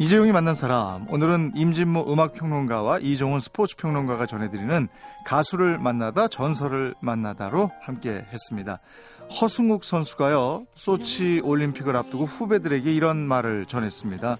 이재용이 0.00 0.32
만난 0.32 0.54
사람 0.54 1.06
오늘은 1.10 1.52
임진모 1.54 2.10
음악평론가와 2.10 3.00
이종훈 3.00 3.38
스포츠평론가가 3.38 4.24
전해드리는 4.24 4.88
가수를 5.26 5.78
만나다 5.78 6.26
전설을 6.26 6.94
만나다로 7.02 7.70
함께 7.82 8.24
했습니다. 8.32 8.80
허승욱 9.38 9.84
선수가요 9.84 10.64
소치 10.74 11.42
올림픽을 11.44 11.94
앞두고 11.96 12.24
후배들에게 12.24 12.90
이런 12.90 13.18
말을 13.18 13.66
전했습니다. 13.66 14.38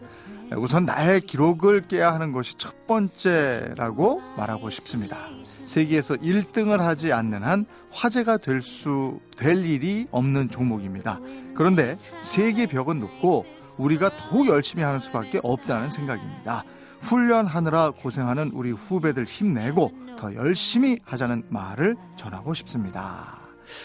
우선 0.57 0.87
나의 0.87 1.21
기록을 1.21 1.89
깨야 1.89 2.15
하는 2.15 2.33
것이 2.33 2.57
첫 2.57 2.87
번째라고 2.87 4.23
말하고 4.39 4.71
싶습니다. 4.71 5.19
세계에서 5.67 6.15
1등을 6.15 6.79
하지 6.79 7.13
않는 7.13 7.43
한 7.43 7.67
화제가 7.91 8.39
될 8.39 8.63
수, 8.63 9.21
될 9.37 9.63
일이 9.67 10.07
없는 10.11 10.49
종목입니다. 10.49 11.21
그런데 11.55 11.95
세계 12.23 12.67
벽은 12.67 12.99
높고 12.99 13.45
우리가 13.81 14.11
더욱 14.17 14.47
열심히 14.49 14.83
하는 14.83 15.01
수밖에 15.01 15.41
없다는 15.43 15.91
생각입니다. 15.91 16.65
훈련하느라 17.01 17.93
고생하는 17.93 18.51
우리 18.53 18.73
후배들 18.73 19.25
힘내고 19.25 19.93
더 20.19 20.35
열심히 20.35 20.99
하자는 21.05 21.45
말을 21.49 21.97
전하고 22.17 22.55
싶습니다. 22.55 23.41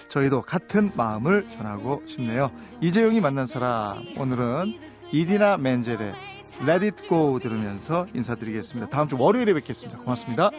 저희도 0.10 0.42
같은 0.42 0.92
마음을 0.96 1.50
전하고 1.52 2.04
싶네요. 2.08 2.52
이재용이 2.82 3.22
만난 3.22 3.46
사람 3.46 4.04
오늘은 4.18 4.78
이디나 5.12 5.58
멘젤의 5.58 6.14
Let 6.62 6.86
It 6.86 7.08
Go 7.08 7.40
들으면서 7.40 8.06
인사드리겠습니다. 8.14 8.90
다음 8.90 9.08
주 9.08 9.18
월요일에 9.18 9.54
뵙겠습니다. 9.54 10.00
고맙습니다. 10.00 10.52